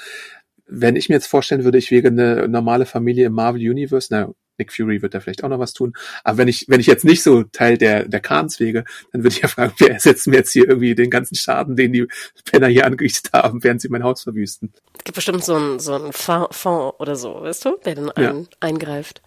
[0.71, 4.31] wenn ich mir jetzt vorstellen würde, ich wäre eine normale Familie im Marvel Universe, na,
[4.59, 5.93] Nick Fury wird da vielleicht auch noch was tun.
[6.23, 9.33] Aber wenn ich, wenn ich jetzt nicht so Teil der, der Khans wäre, dann würde
[9.35, 12.07] ich ja fragen, wer ersetzt mir jetzt hier irgendwie den ganzen Schaden, den die
[12.45, 14.73] Penner hier angerichtet haben, während sie mein Haus verwüsten.
[14.97, 16.65] Es gibt bestimmt so einen, so einen Fonds
[16.99, 18.45] oder so, weißt du, der dann ein, ja.
[18.59, 19.21] eingreift.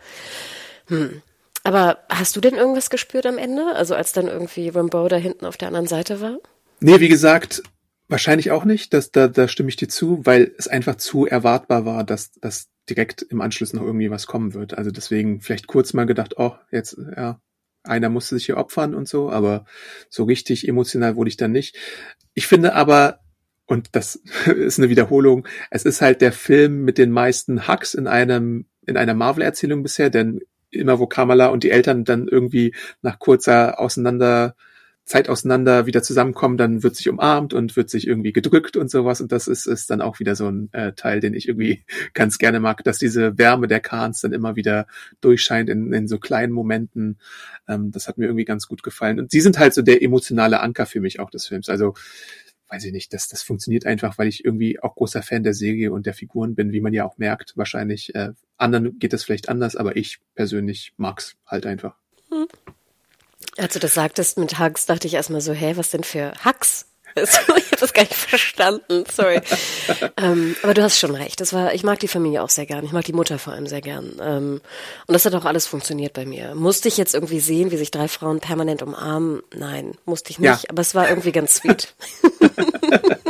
[0.93, 1.23] Hm.
[1.65, 3.75] Aber hast du denn irgendwas gespürt am Ende?
[3.75, 6.39] Also als dann irgendwie Rambo da hinten auf der anderen Seite war?
[6.81, 7.63] Nee, wie gesagt,
[8.09, 8.93] wahrscheinlich auch nicht.
[8.93, 12.69] Das, da, da stimme ich dir zu, weil es einfach zu erwartbar war, dass, dass
[12.89, 14.77] direkt im Anschluss noch irgendwie was kommen wird.
[14.77, 17.41] Also deswegen vielleicht kurz mal gedacht, oh, jetzt, ja,
[17.85, 19.65] einer musste sich hier opfern und so, aber
[20.09, 21.77] so richtig emotional wurde ich dann nicht.
[22.35, 23.21] Ich finde aber,
[23.67, 24.17] und das
[24.47, 28.97] ist eine Wiederholung, es ist halt der Film mit den meisten Hacks in einem, in
[28.97, 30.41] einer Marvel-Erzählung bisher, denn
[30.73, 34.55] immer wo Kamala und die Eltern dann irgendwie nach kurzer auseinander
[35.05, 39.21] Zeit auseinander wieder zusammenkommen, dann wird sich umarmt und wird sich irgendwie gedrückt und sowas.
[39.21, 42.39] Und das ist, ist dann auch wieder so ein äh, Teil, den ich irgendwie ganz
[42.39, 44.87] gerne mag, dass diese Wärme der Kahns dann immer wieder
[45.21, 47.19] durchscheint in, in so kleinen Momenten.
[47.69, 49.19] Ähm, das hat mir irgendwie ganz gut gefallen.
[49.19, 51.69] Und sie sind halt so der emotionale Anker für mich auch des Films.
[51.69, 51.95] Also
[52.73, 55.93] weiß ich nicht, das, das funktioniert einfach, weil ich irgendwie auch großer Fan der Serie
[55.93, 57.53] und der Figuren bin, wie man ja auch merkt.
[57.57, 61.97] Wahrscheinlich äh, anderen geht das vielleicht anders, aber ich persönlich mag's halt einfach.
[62.31, 62.47] Hm.
[63.59, 66.87] Als du das sagtest mit Hugs, dachte ich erstmal so, hä, was denn für Hugs?
[67.15, 69.41] habe das gar nicht verstanden, sorry.
[70.17, 71.41] ähm, aber du hast schon recht.
[71.41, 72.85] Das war, ich mag die Familie auch sehr gern.
[72.85, 74.13] Ich mag die Mutter vor allem sehr gern.
[74.21, 74.61] Ähm,
[75.07, 76.55] und das hat auch alles funktioniert bei mir.
[76.55, 79.43] Musste ich jetzt irgendwie sehen, wie sich drei Frauen permanent umarmen?
[79.55, 80.49] Nein, musste ich nicht.
[80.65, 80.71] Ja.
[80.71, 81.95] Aber es war irgendwie ganz sweet.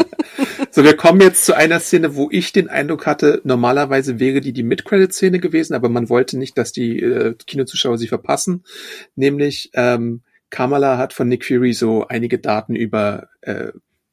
[0.74, 4.54] So, wir kommen jetzt zu einer Szene, wo ich den Eindruck hatte, normalerweise wäre die
[4.54, 8.64] die Mid-Credit-Szene gewesen, aber man wollte nicht, dass die äh, Kinozuschauer sie verpassen.
[9.14, 13.72] Nämlich ähm, Kamala hat von Nick Fury so einige Daten über äh,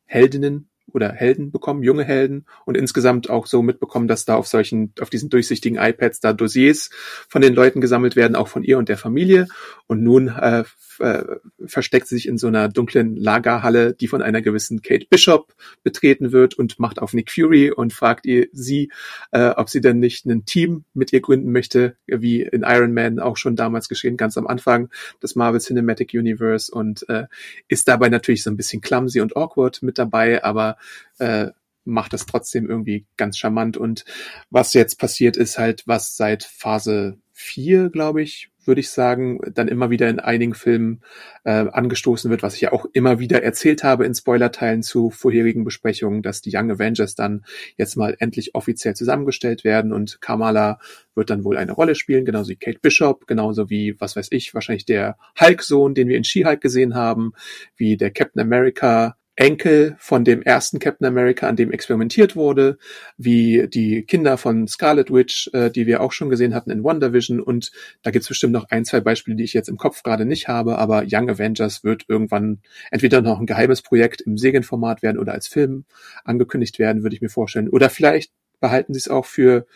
[0.10, 4.92] Heldinnen oder Helden bekommen, junge Helden und insgesamt auch so mitbekommen, dass da auf solchen,
[5.00, 6.90] auf diesen durchsichtigen iPads da Dossiers
[7.28, 9.48] von den Leuten gesammelt werden, auch von ihr und der Familie.
[9.86, 10.64] Und nun äh,
[11.00, 11.24] äh,
[11.66, 16.56] versteckt sich in so einer dunklen Lagerhalle, die von einer gewissen Kate Bishop betreten wird
[16.56, 18.92] und macht auf Nick Fury und fragt ihr sie,
[19.32, 23.20] äh, ob sie denn nicht ein Team mit ihr gründen möchte, wie in Iron Man
[23.20, 24.90] auch schon damals geschehen, ganz am Anfang
[25.22, 27.26] des Marvel Cinematic Universe und äh,
[27.68, 30.78] ist dabei natürlich so ein bisschen clumsy und awkward mit dabei, aber
[31.20, 31.48] äh,
[31.86, 33.78] macht das trotzdem irgendwie ganz charmant.
[33.78, 34.06] Und
[34.50, 39.68] was jetzt passiert, ist halt, was seit Phase 4, glaube ich, würde ich sagen, dann
[39.68, 41.02] immer wieder in einigen Filmen
[41.44, 45.66] äh, angestoßen wird, was ich ja auch immer wieder erzählt habe in Spoilerteilen zu vorherigen
[45.66, 47.44] Besprechungen, dass die Young Avengers dann
[47.76, 50.80] jetzt mal endlich offiziell zusammengestellt werden und Kamala
[51.16, 54.54] wird dann wohl eine Rolle spielen, genauso wie Kate Bishop, genauso wie, was weiß ich,
[54.54, 57.34] wahrscheinlich der Hulk-Sohn, den wir in She-Hulk gesehen haben,
[57.76, 62.78] wie der Captain America Enkel von dem ersten Captain America, an dem experimentiert wurde,
[63.18, 67.40] wie die Kinder von Scarlet Witch, äh, die wir auch schon gesehen hatten in WandaVision.
[67.40, 67.72] Und
[68.02, 70.78] da gibt's bestimmt noch ein, zwei Beispiele, die ich jetzt im Kopf gerade nicht habe,
[70.78, 72.60] aber Young Avengers wird irgendwann
[72.92, 75.86] entweder noch ein geheimes Projekt im Serienformat werden oder als Film
[76.26, 77.70] angekündigt werden, würde ich mir vorstellen.
[77.70, 79.68] Oder vielleicht behalten sie es auch für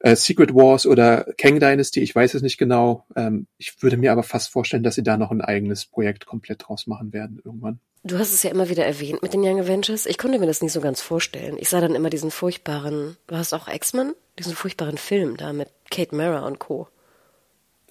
[0.00, 3.06] äh, Secret Wars oder Kang Dynasty, ich weiß es nicht genau.
[3.16, 6.68] Ähm, ich würde mir aber fast vorstellen, dass sie da noch ein eigenes Projekt komplett
[6.68, 7.80] draus machen werden irgendwann.
[8.02, 10.06] Du hast es ja immer wieder erwähnt mit den Young Avengers.
[10.06, 11.56] Ich konnte mir das nicht so ganz vorstellen.
[11.58, 14.14] Ich sah dann immer diesen furchtbaren, du hast auch X-Men?
[14.38, 16.88] Diesen furchtbaren Film da mit Kate Mara und Co.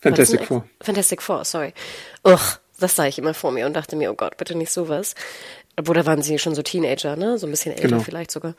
[0.01, 0.65] Fantastic Four.
[0.81, 1.73] Fantastic Four, sorry.
[2.23, 5.13] Uch, das sah ich immer vor mir und dachte mir, oh Gott, bitte nicht sowas.
[5.77, 7.37] Obwohl, da waren sie schon so Teenager, ne?
[7.37, 7.99] So ein bisschen älter genau.
[8.01, 8.55] vielleicht sogar.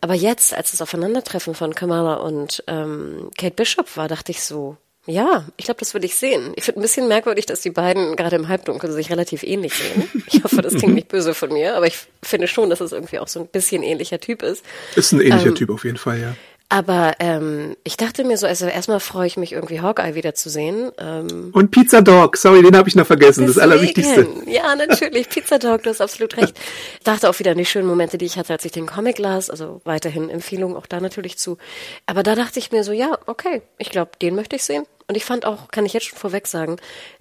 [0.00, 4.76] Aber jetzt, als das Aufeinandertreffen von Kamala und ähm, Kate Bishop war, dachte ich so,
[5.06, 6.52] ja, ich glaube, das würde ich sehen.
[6.56, 10.10] Ich finde ein bisschen merkwürdig, dass die beiden gerade im Halbdunkel sich relativ ähnlich sehen.
[10.26, 13.18] Ich hoffe, das klingt nicht böse von mir, aber ich finde schon, dass es irgendwie
[13.18, 14.64] auch so ein bisschen ähnlicher Typ ist.
[14.96, 16.34] Ist ein ähnlicher ähm, Typ auf jeden Fall, ja.
[16.70, 20.90] Aber ähm, ich dachte mir so, also erstmal freue ich mich irgendwie Hawkeye wiederzusehen.
[20.98, 24.26] Ähm, Und Pizza Dog, sorry, den habe ich noch vergessen, deswegen, das Allerwichtigste.
[24.46, 26.58] Ja, natürlich, Pizza Dog, du hast absolut recht.
[26.98, 29.18] Ich dachte auch wieder an die schönen Momente, die ich hatte, als ich den Comic
[29.18, 31.58] las, also weiterhin Empfehlung auch da natürlich zu.
[32.06, 34.84] Aber da dachte ich mir so, ja, okay, ich glaube, den möchte ich sehen.
[35.06, 36.76] Und ich fand auch, kann ich jetzt schon vorweg sagen,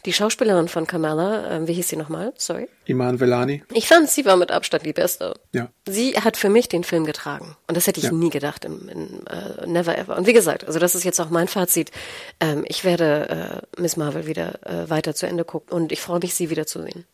[0.06, 2.34] die Schauspielerin von Kamala, äh, wie hieß sie nochmal?
[2.38, 2.68] Sorry.
[2.86, 3.64] Iman Velani.
[3.74, 5.34] Ich fand, sie war mit Abstand die beste.
[5.52, 5.70] Ja.
[5.88, 7.58] Sie hat für mich den Film getragen.
[7.68, 8.12] Und das hätte ich ja.
[8.12, 10.18] nie gedacht im, in, uh, Never Ever.
[10.18, 11.92] Und wie gesagt, also das ist jetzt auch mein Fazit.
[12.40, 16.20] Ähm, ich werde äh, Miss Marvel wieder äh, weiter zu Ende gucken und ich freue
[16.20, 17.06] mich, sie wiederzusehen.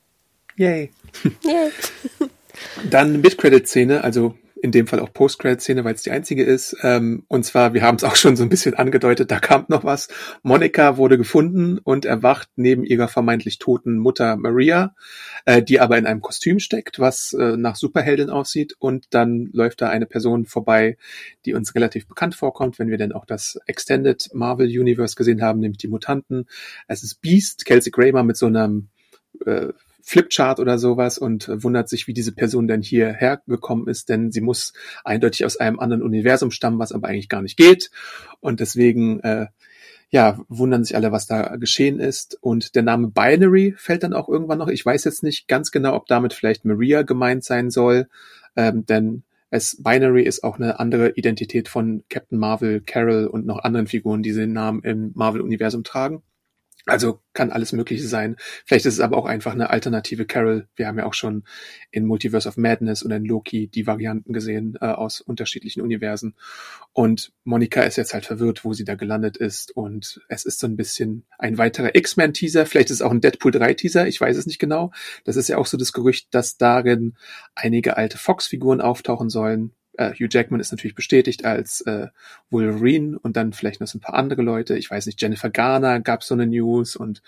[0.56, 0.92] Yay.
[1.44, 1.72] Yay.
[2.90, 6.76] Dann Mid-Credit-Szene, also in dem Fall auch Post-Credit-Szene, weil es die einzige ist.
[6.84, 9.84] Ähm, und zwar, wir haben es auch schon so ein bisschen angedeutet, da kam noch
[9.84, 10.10] was.
[10.44, 14.96] Monika wurde gefunden und erwacht neben ihrer vermeintlich toten Mutter Maria,
[15.46, 18.76] äh, die aber in einem Kostüm steckt, was äh, nach Superheldin aussieht.
[18.80, 20.98] Und dann läuft da eine Person vorbei,
[21.46, 25.60] die uns relativ bekannt vorkommt, wenn wir denn auch das Extended Marvel Universe gesehen haben,
[25.60, 26.48] nämlich die Mutanten.
[26.88, 28.90] Es ist Beast, Kelsey Grammer mit so einem
[29.46, 29.68] äh,
[30.02, 34.42] Flipchart oder sowas und wundert sich, wie diese Person denn hierher gekommen ist, denn sie
[34.42, 34.74] muss
[35.04, 37.92] eindeutig aus einem anderen Universum stammen, was aber eigentlich gar nicht geht.
[38.40, 39.48] Und deswegen, äh,
[40.12, 42.38] ja, wundern sich alle, was da geschehen ist.
[42.42, 44.68] Und der Name Binary fällt dann auch irgendwann noch.
[44.70, 48.08] Ich weiß jetzt nicht ganz genau, ob damit vielleicht Maria gemeint sein soll,
[48.56, 53.60] ähm, denn es Binary ist auch eine andere Identität von Captain Marvel, Carol und noch
[53.60, 56.22] anderen Figuren, die den Namen im Marvel-Universum tragen.
[56.90, 58.36] Also kann alles Mögliche sein.
[58.66, 60.68] Vielleicht ist es aber auch einfach eine alternative Carol.
[60.76, 61.44] Wir haben ja auch schon
[61.92, 66.36] in Multiverse of Madness und in Loki die Varianten gesehen äh, aus unterschiedlichen Universen.
[66.94, 69.76] Und Monika ist jetzt halt verwirrt, wo sie da gelandet ist.
[69.76, 72.66] Und es ist so ein bisschen ein weiterer X-Men-Teaser.
[72.66, 74.08] Vielleicht ist es auch ein Deadpool 3-Teaser.
[74.08, 74.92] Ich weiß es nicht genau.
[75.24, 77.16] Das ist ja auch so das Gerücht, dass darin
[77.56, 82.08] einige alte Fox-Figuren auftauchen sollen äh, Hugh Jackman ist natürlich bestätigt als äh,
[82.50, 84.78] Wolverine und dann vielleicht noch so ein paar andere Leute.
[84.78, 87.22] Ich weiß nicht, Jennifer Garner gab so eine News und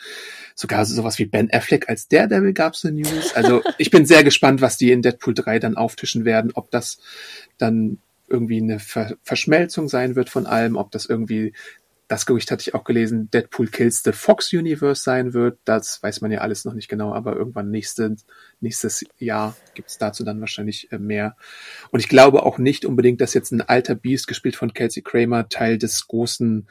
[0.56, 3.36] sogar sowas wie Ben Affleck als Daredevil gab es eine News.
[3.36, 7.00] Also ich bin sehr gespannt, was die in Deadpool 3 dann auftischen werden, ob das
[7.58, 8.00] dann
[8.30, 11.54] irgendwie eine Ver Verschmelzung sein wird von allem, ob das irgendwie
[12.12, 15.60] das Gerücht hatte ich auch gelesen, Deadpool Kills the Fox Universe sein wird.
[15.64, 18.18] Das weiß man ja alles noch nicht genau, aber irgendwann nächste,
[18.60, 21.38] nächstes Jahr gibt's dazu dann wahrscheinlich äh, mehr.
[21.90, 25.48] Und ich glaube auch nicht unbedingt, dass jetzt ein alter Beast, gespielt von Kelsey Kramer,
[25.48, 26.68] Teil des großen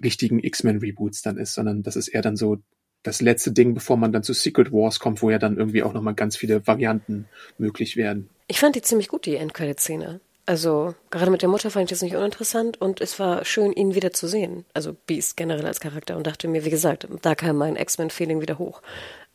[0.00, 2.58] richtigen X-Men-Reboots dann ist, sondern das ist eher dann so
[3.02, 5.92] das letzte Ding, bevor man dann zu Secret Wars kommt, wo ja dann irgendwie auch
[5.92, 7.26] nochmal ganz viele Varianten
[7.58, 8.28] möglich werden.
[8.46, 10.20] Ich fand die ziemlich gut, die Endcredit-Szene.
[10.44, 13.94] Also gerade mit der Mutter fand ich das nicht uninteressant und es war schön, ihn
[13.94, 14.64] wieder zu sehen.
[14.74, 18.58] Also Beast generell als Charakter und dachte mir, wie gesagt, da kam mein X-Men-Feeling wieder
[18.58, 18.82] hoch.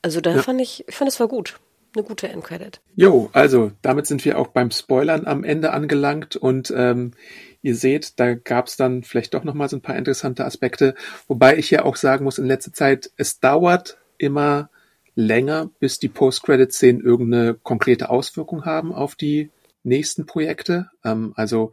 [0.01, 0.41] Also da ja.
[0.41, 1.59] fand ich, ich fand es war gut.
[1.95, 2.81] Eine gute Endcredit.
[2.95, 7.13] Jo, also damit sind wir auch beim Spoilern am Ende angelangt und ähm,
[7.61, 10.93] ihr seht, da gab es dann vielleicht doch nochmal so ein paar interessante Aspekte.
[11.27, 14.69] Wobei ich ja auch sagen muss, in letzter Zeit, es dauert immer
[15.15, 19.49] länger, bis die Post-Credit-Szenen irgendeine konkrete Auswirkung haben auf die
[19.87, 20.89] nächsten Projekte.
[21.03, 21.71] Ähm, also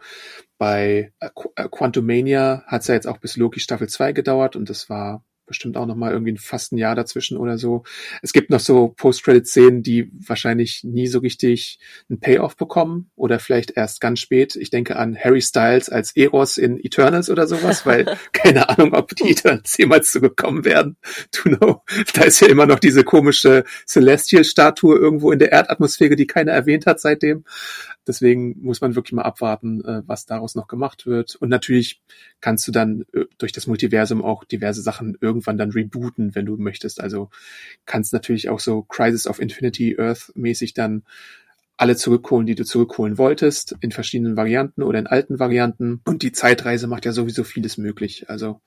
[0.59, 1.29] bei äh,
[1.71, 5.77] Quantumania hat es ja jetzt auch bis Loki Staffel 2 gedauert und das war bestimmt
[5.77, 7.85] auch noch mal irgendwie fast ein Jahr dazwischen oder so.
[8.23, 11.79] Es gibt noch so Post-Credit-Szenen, die wahrscheinlich nie so richtig
[12.09, 14.57] einen Payoff bekommen oder vielleicht erst ganz spät.
[14.57, 19.15] Ich denke an Harry Styles als Eros in Eternals oder sowas, weil keine Ahnung, ob
[19.17, 20.97] die Eternals jemals zugekommen werden.
[21.33, 21.83] To know.
[22.15, 26.87] Da ist ja immer noch diese komische Celestial-Statue irgendwo in der Erdatmosphäre, die keiner erwähnt
[26.87, 27.45] hat seitdem.
[28.07, 31.37] Deswegen muss man wirklich mal abwarten, äh, was daraus noch gemacht wird.
[31.37, 32.03] Und natürlich
[32.41, 36.57] kannst du dann äh, durch das Multiversum auch diverse Sachen irgendwann dann rebooten, wenn du
[36.57, 37.01] möchtest.
[37.01, 37.31] Also
[37.87, 41.03] kannst natürlich auch so Crisis of Infinity Earth mäßig dann
[41.77, 46.01] alle zurückholen, die du zurückholen wolltest, in verschiedenen Varianten oder in alten Varianten.
[46.05, 48.31] Und die Zeitreise macht ja sowieso vieles möglich.
[48.31, 48.61] Also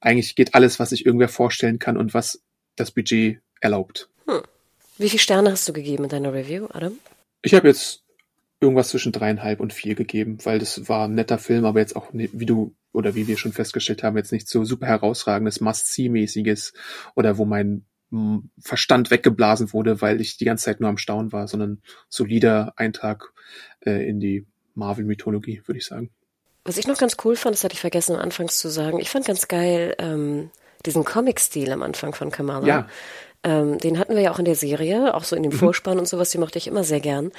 [0.00, 2.40] eigentlich geht alles, was sich irgendwer vorstellen kann und was
[2.76, 4.08] das Budget erlaubt.
[4.28, 4.42] Hm.
[4.98, 6.92] Wie viele Sterne hast du gegeben in deiner Review, Adam?
[7.42, 8.02] Ich habe jetzt
[8.60, 12.08] irgendwas zwischen dreieinhalb und vier gegeben, weil das war ein netter Film, aber jetzt auch,
[12.12, 16.72] wie du oder wie wir schon festgestellt haben, jetzt nicht so super herausragendes Must-See-mäßiges
[17.14, 17.84] oder wo mein
[18.58, 23.32] Verstand weggeblasen wurde, weil ich die ganze Zeit nur am Staunen war, sondern solider Eintrag
[23.84, 26.10] äh, in die Marvel-Mythologie, würde ich sagen.
[26.64, 29.10] Was ich noch ganz cool fand, das hatte ich vergessen am Anfangs zu sagen, ich
[29.10, 30.50] fand ganz geil ähm,
[30.86, 32.66] diesen Comic-Stil am Anfang von Kamala.
[32.66, 32.88] Ja.
[33.42, 35.56] Ähm, den hatten wir ja auch in der Serie, auch so in dem mhm.
[35.58, 37.32] Vorspann und sowas, die mochte ich immer sehr gern.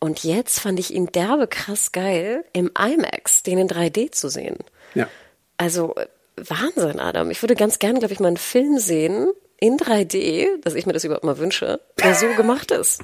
[0.00, 4.56] Und jetzt fand ich ihn derbe krass geil, im IMAX, den in 3D zu sehen.
[4.94, 5.08] Ja.
[5.56, 5.94] Also
[6.36, 7.30] Wahnsinn, Adam.
[7.30, 9.28] Ich würde ganz gern, glaube ich, mal einen Film sehen
[9.60, 13.02] in 3D, dass ich mir das überhaupt mal wünsche, der so gemacht ist.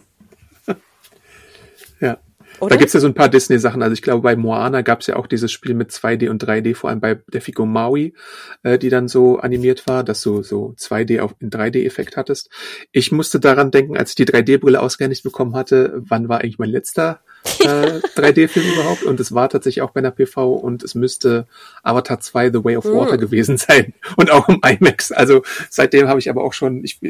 [2.01, 2.19] Ja.
[2.59, 2.71] Oder?
[2.71, 3.83] Da gibt's ja so ein paar Disney-Sachen.
[3.83, 6.91] Also ich glaube, bei Moana gab's ja auch dieses Spiel mit 2D und 3D, vor
[6.91, 8.15] allem bei der Figur Maui,
[8.63, 12.51] äh, die dann so animiert war, dass du so 2D auf in 3D-Effekt hattest.
[12.93, 16.71] Ich musste daran denken, als ich die 3D-Brille ausgehändigt bekommen hatte, wann war eigentlich mein
[16.71, 17.21] letzter
[17.61, 21.47] äh, 3D-Film überhaupt und es war tatsächlich auch bei einer PV und es müsste
[21.83, 23.21] Avatar 2 The Way of Water mhm.
[23.21, 25.13] gewesen sein und auch im IMAX.
[25.13, 27.01] Also seitdem habe ich aber auch schon, ich,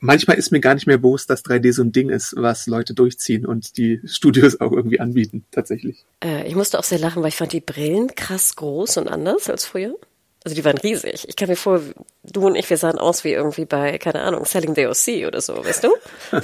[0.00, 2.94] manchmal ist mir gar nicht mehr bewusst, dass 3D so ein Ding ist, was Leute
[2.94, 6.04] durchziehen und die Studios auch irgendwie anbieten, tatsächlich.
[6.22, 9.50] Äh, ich musste auch sehr lachen, weil ich fand die Brillen krass groß und anders
[9.50, 9.94] als früher.
[10.44, 11.26] Also die waren riesig.
[11.26, 11.80] Ich kann mir vor,
[12.22, 15.40] du und ich, wir sahen aus wie irgendwie bei, keine Ahnung, Selling the OC oder
[15.40, 15.88] so, weißt du?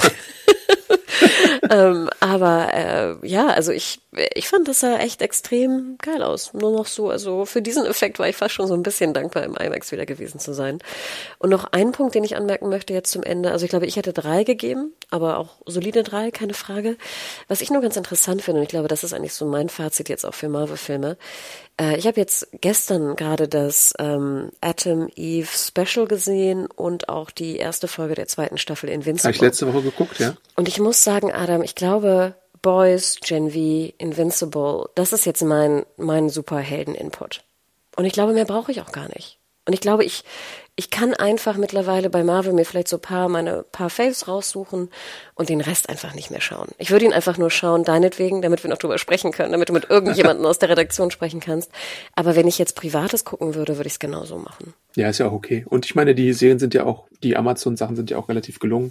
[1.71, 4.01] ähm, aber äh, ja, also ich,
[4.35, 6.53] ich fand das sah echt extrem geil aus.
[6.55, 9.45] Nur noch so, also für diesen Effekt war ich fast schon so ein bisschen dankbar,
[9.45, 10.79] im IMAX wieder gewesen zu sein.
[11.39, 13.51] Und noch ein Punkt, den ich anmerken möchte jetzt zum Ende.
[13.53, 16.97] Also ich glaube, ich hätte drei gegeben, aber auch solide drei, keine Frage.
[17.49, 20.09] Was ich nur ganz interessant finde, und ich glaube, das ist eigentlich so mein Fazit
[20.09, 21.17] jetzt auch für Marvel-Filme.
[21.81, 27.57] Äh, ich habe jetzt gestern gerade das ähm, Atom Eve Special gesehen und auch die
[27.57, 29.29] erste Folge der zweiten Staffel Invincible.
[29.29, 30.35] Habe ich letzte Woche geguckt, ja.
[30.57, 35.85] Und ich muss sagen, Adam, ich glaube, Boys, Gen V, Invincible, das ist jetzt mein,
[35.97, 37.43] mein Superhelden-Input.
[37.97, 39.39] Und ich glaube, mehr brauche ich auch gar nicht.
[39.67, 40.25] Und ich glaube, ich,
[40.81, 44.89] ich kann einfach mittlerweile bei Marvel mir vielleicht so paar meine paar Faves raussuchen
[45.35, 46.69] und den Rest einfach nicht mehr schauen.
[46.79, 49.75] Ich würde ihn einfach nur schauen, deinetwegen, damit wir noch drüber sprechen können, damit du
[49.75, 51.71] mit irgendjemandem aus der Redaktion sprechen kannst.
[52.15, 54.73] Aber wenn ich jetzt Privates gucken würde, würde ich es genauso machen.
[54.97, 55.67] Ja, ist ja auch okay.
[55.69, 58.91] Und ich meine, die Serien sind ja auch, die Amazon-Sachen sind ja auch relativ gelungen.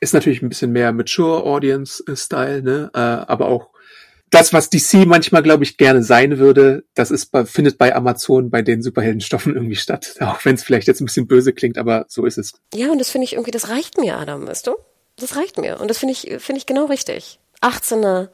[0.00, 2.90] Ist natürlich ein bisschen mehr Mature Audience-Style, ne?
[2.94, 3.68] Äh, aber auch
[4.30, 8.50] das, was DC manchmal, glaube ich, gerne sein würde, das ist bei, findet bei Amazon
[8.50, 10.14] bei den Superheldenstoffen irgendwie statt.
[10.20, 12.52] Auch wenn es vielleicht jetzt ein bisschen böse klingt, aber so ist es.
[12.74, 14.76] Ja, und das finde ich irgendwie, das reicht mir, Adam, weißt du?
[15.16, 15.80] Das reicht mir.
[15.80, 17.40] Und das finde ich, finde ich genau richtig.
[17.60, 18.28] 18er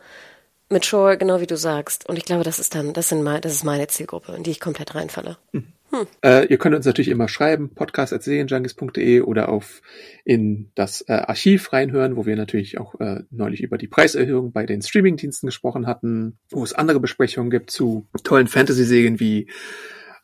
[0.69, 2.09] mit Shore, genau wie du sagst.
[2.09, 4.51] Und ich glaube, das ist dann, das sind mal, das ist meine Zielgruppe, in die
[4.51, 5.39] ich komplett reinfalle.
[5.53, 5.74] Mhm.
[5.95, 6.07] Hm.
[6.23, 9.81] Äh, ihr könnt uns natürlich immer schreiben, podcast.serienjunkies.de oder auf
[10.25, 14.67] in das äh, Archiv reinhören, wo wir natürlich auch äh, neulich über die Preiserhöhung bei
[14.67, 19.49] den Streamingdiensten gesprochen hatten, wo es andere Besprechungen gibt zu tollen Fantasy-Serien wie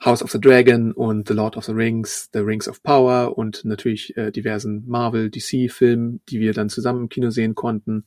[0.05, 3.65] House of the Dragon und The Lord of the Rings, The Rings of Power und
[3.65, 8.07] natürlich äh, diversen Marvel, DC-Filmen, die wir dann zusammen im Kino sehen konnten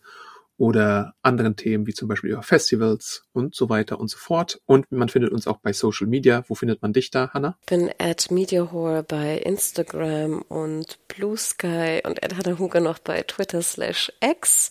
[0.58, 4.62] oder anderen Themen wie zum Beispiel über Festivals und so weiter und so fort.
[4.66, 6.44] Und man findet uns auch bei Social Media.
[6.48, 7.58] Wo findet man dich da, Hannah?
[7.62, 13.24] Ich bin at MediaHore bei Instagram und Blue Sky und at Hannah Huge noch bei
[13.24, 14.70] Twitter slash X.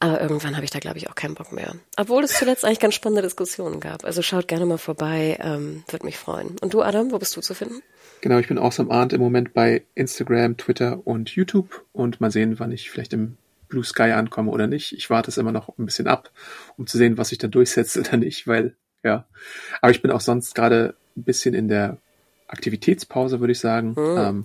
[0.00, 1.76] Aber irgendwann habe ich da, glaube ich, auch keinen Bock mehr.
[1.96, 4.04] Obwohl es zuletzt eigentlich ganz spannende Diskussionen gab.
[4.04, 6.56] Also schaut gerne mal vorbei, ähm, würde mich freuen.
[6.60, 7.80] Und du, Adam, wo bist du zu finden?
[8.20, 12.58] Genau, ich bin Awesome Arndt im Moment bei Instagram, Twitter und YouTube und mal sehen,
[12.58, 13.38] wann ich vielleicht im
[13.74, 14.92] Blue Sky ankomme oder nicht.
[14.92, 16.30] Ich warte es immer noch ein bisschen ab,
[16.76, 19.26] um zu sehen, was sich da durchsetzt oder nicht, weil, ja.
[19.80, 21.98] Aber ich bin auch sonst gerade ein bisschen in der
[22.46, 23.96] Aktivitätspause, würde ich sagen.
[23.96, 24.16] Mhm.
[24.16, 24.44] Ähm,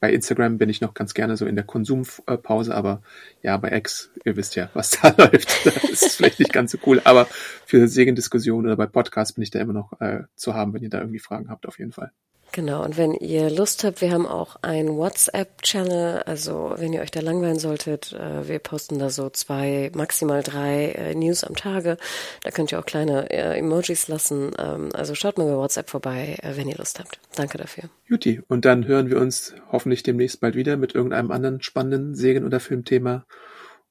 [0.00, 3.00] bei Instagram bin ich noch ganz gerne so in der Konsumpause, aber
[3.42, 5.64] ja, bei X, ihr wisst ja, was da läuft.
[5.64, 7.28] Das ist vielleicht nicht ganz so cool, aber
[7.64, 10.90] für Segendiskussionen oder bei Podcasts bin ich da immer noch äh, zu haben, wenn ihr
[10.90, 12.10] da irgendwie Fragen habt, auf jeden Fall.
[12.54, 17.10] Genau, und wenn ihr Lust habt, wir haben auch einen WhatsApp-Channel, also wenn ihr euch
[17.10, 21.96] da langweilen solltet, äh, wir posten da so zwei, maximal drei äh, News am Tage.
[22.44, 24.52] Da könnt ihr auch kleine äh, Emojis lassen.
[24.56, 27.18] Ähm, also schaut mal bei WhatsApp vorbei, wenn ihr Lust habt.
[27.34, 27.90] Danke dafür.
[28.06, 32.44] Juti, und dann hören wir uns hoffentlich demnächst bald wieder mit irgendeinem anderen spannenden Serien-
[32.44, 33.26] oder Filmthema.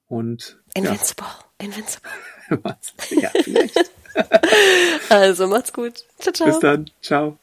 [0.07, 1.27] Und Invincible,
[1.59, 1.65] ja.
[1.65, 2.11] Invincible.
[3.09, 3.91] ja, vielleicht.
[5.09, 6.05] also macht's gut.
[6.17, 6.47] Ciao, ciao.
[6.47, 6.89] Bis dann.
[7.01, 7.37] Ciao.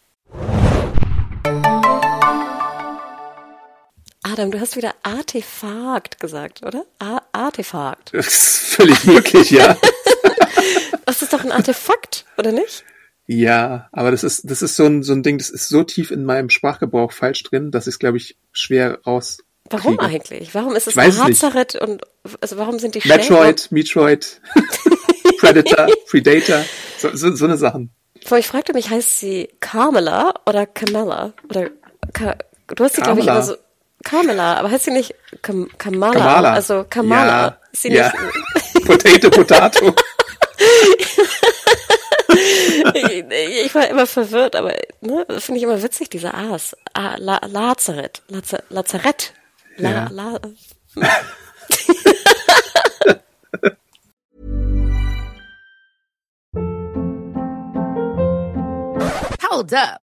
[4.30, 6.84] Adam, du hast wieder Artefakt gesagt, oder?
[7.00, 8.14] A Artefakt.
[8.14, 9.76] Das ist völlig möglich, ja.
[11.06, 12.84] das ist doch ein Artefakt, oder nicht?
[13.26, 16.12] Ja, aber das ist, das ist so ein, so ein Ding, das ist so tief
[16.12, 19.38] in meinem Sprachgebrauch falsch drin, dass ich es, glaube ich, schwer raus.
[19.68, 20.54] Warum eigentlich?
[20.54, 22.02] Warum ist es Hazard und
[22.40, 24.40] also warum sind die Metroid, Metroid,
[25.38, 26.64] Predator, Predator,
[26.98, 27.90] so, so, so eine Sachen.
[28.14, 31.32] Ich fragte mich, heißt sie Carmela oder Camilla?
[31.48, 31.70] Oder
[32.12, 32.36] Ka
[32.68, 33.56] du hast sie, glaube ich, immer so
[34.04, 36.12] Kamala, aber heißt sie nicht Kam Kamala?
[36.12, 36.52] Kamala?
[36.54, 37.42] Also Kamala.
[37.42, 38.12] Ja, sie ja.
[38.74, 39.94] nicht Potato, Potato.
[42.94, 43.24] ich,
[43.64, 46.76] ich, war immer verwirrt, aber ne, finde ich immer witzig, diese A's.
[46.94, 48.22] Ah, La Lazarett.
[48.28, 49.34] Laza Lazarett.
[49.76, 50.08] La, ja.
[50.10, 50.40] La
[59.50, 60.00] Hold up.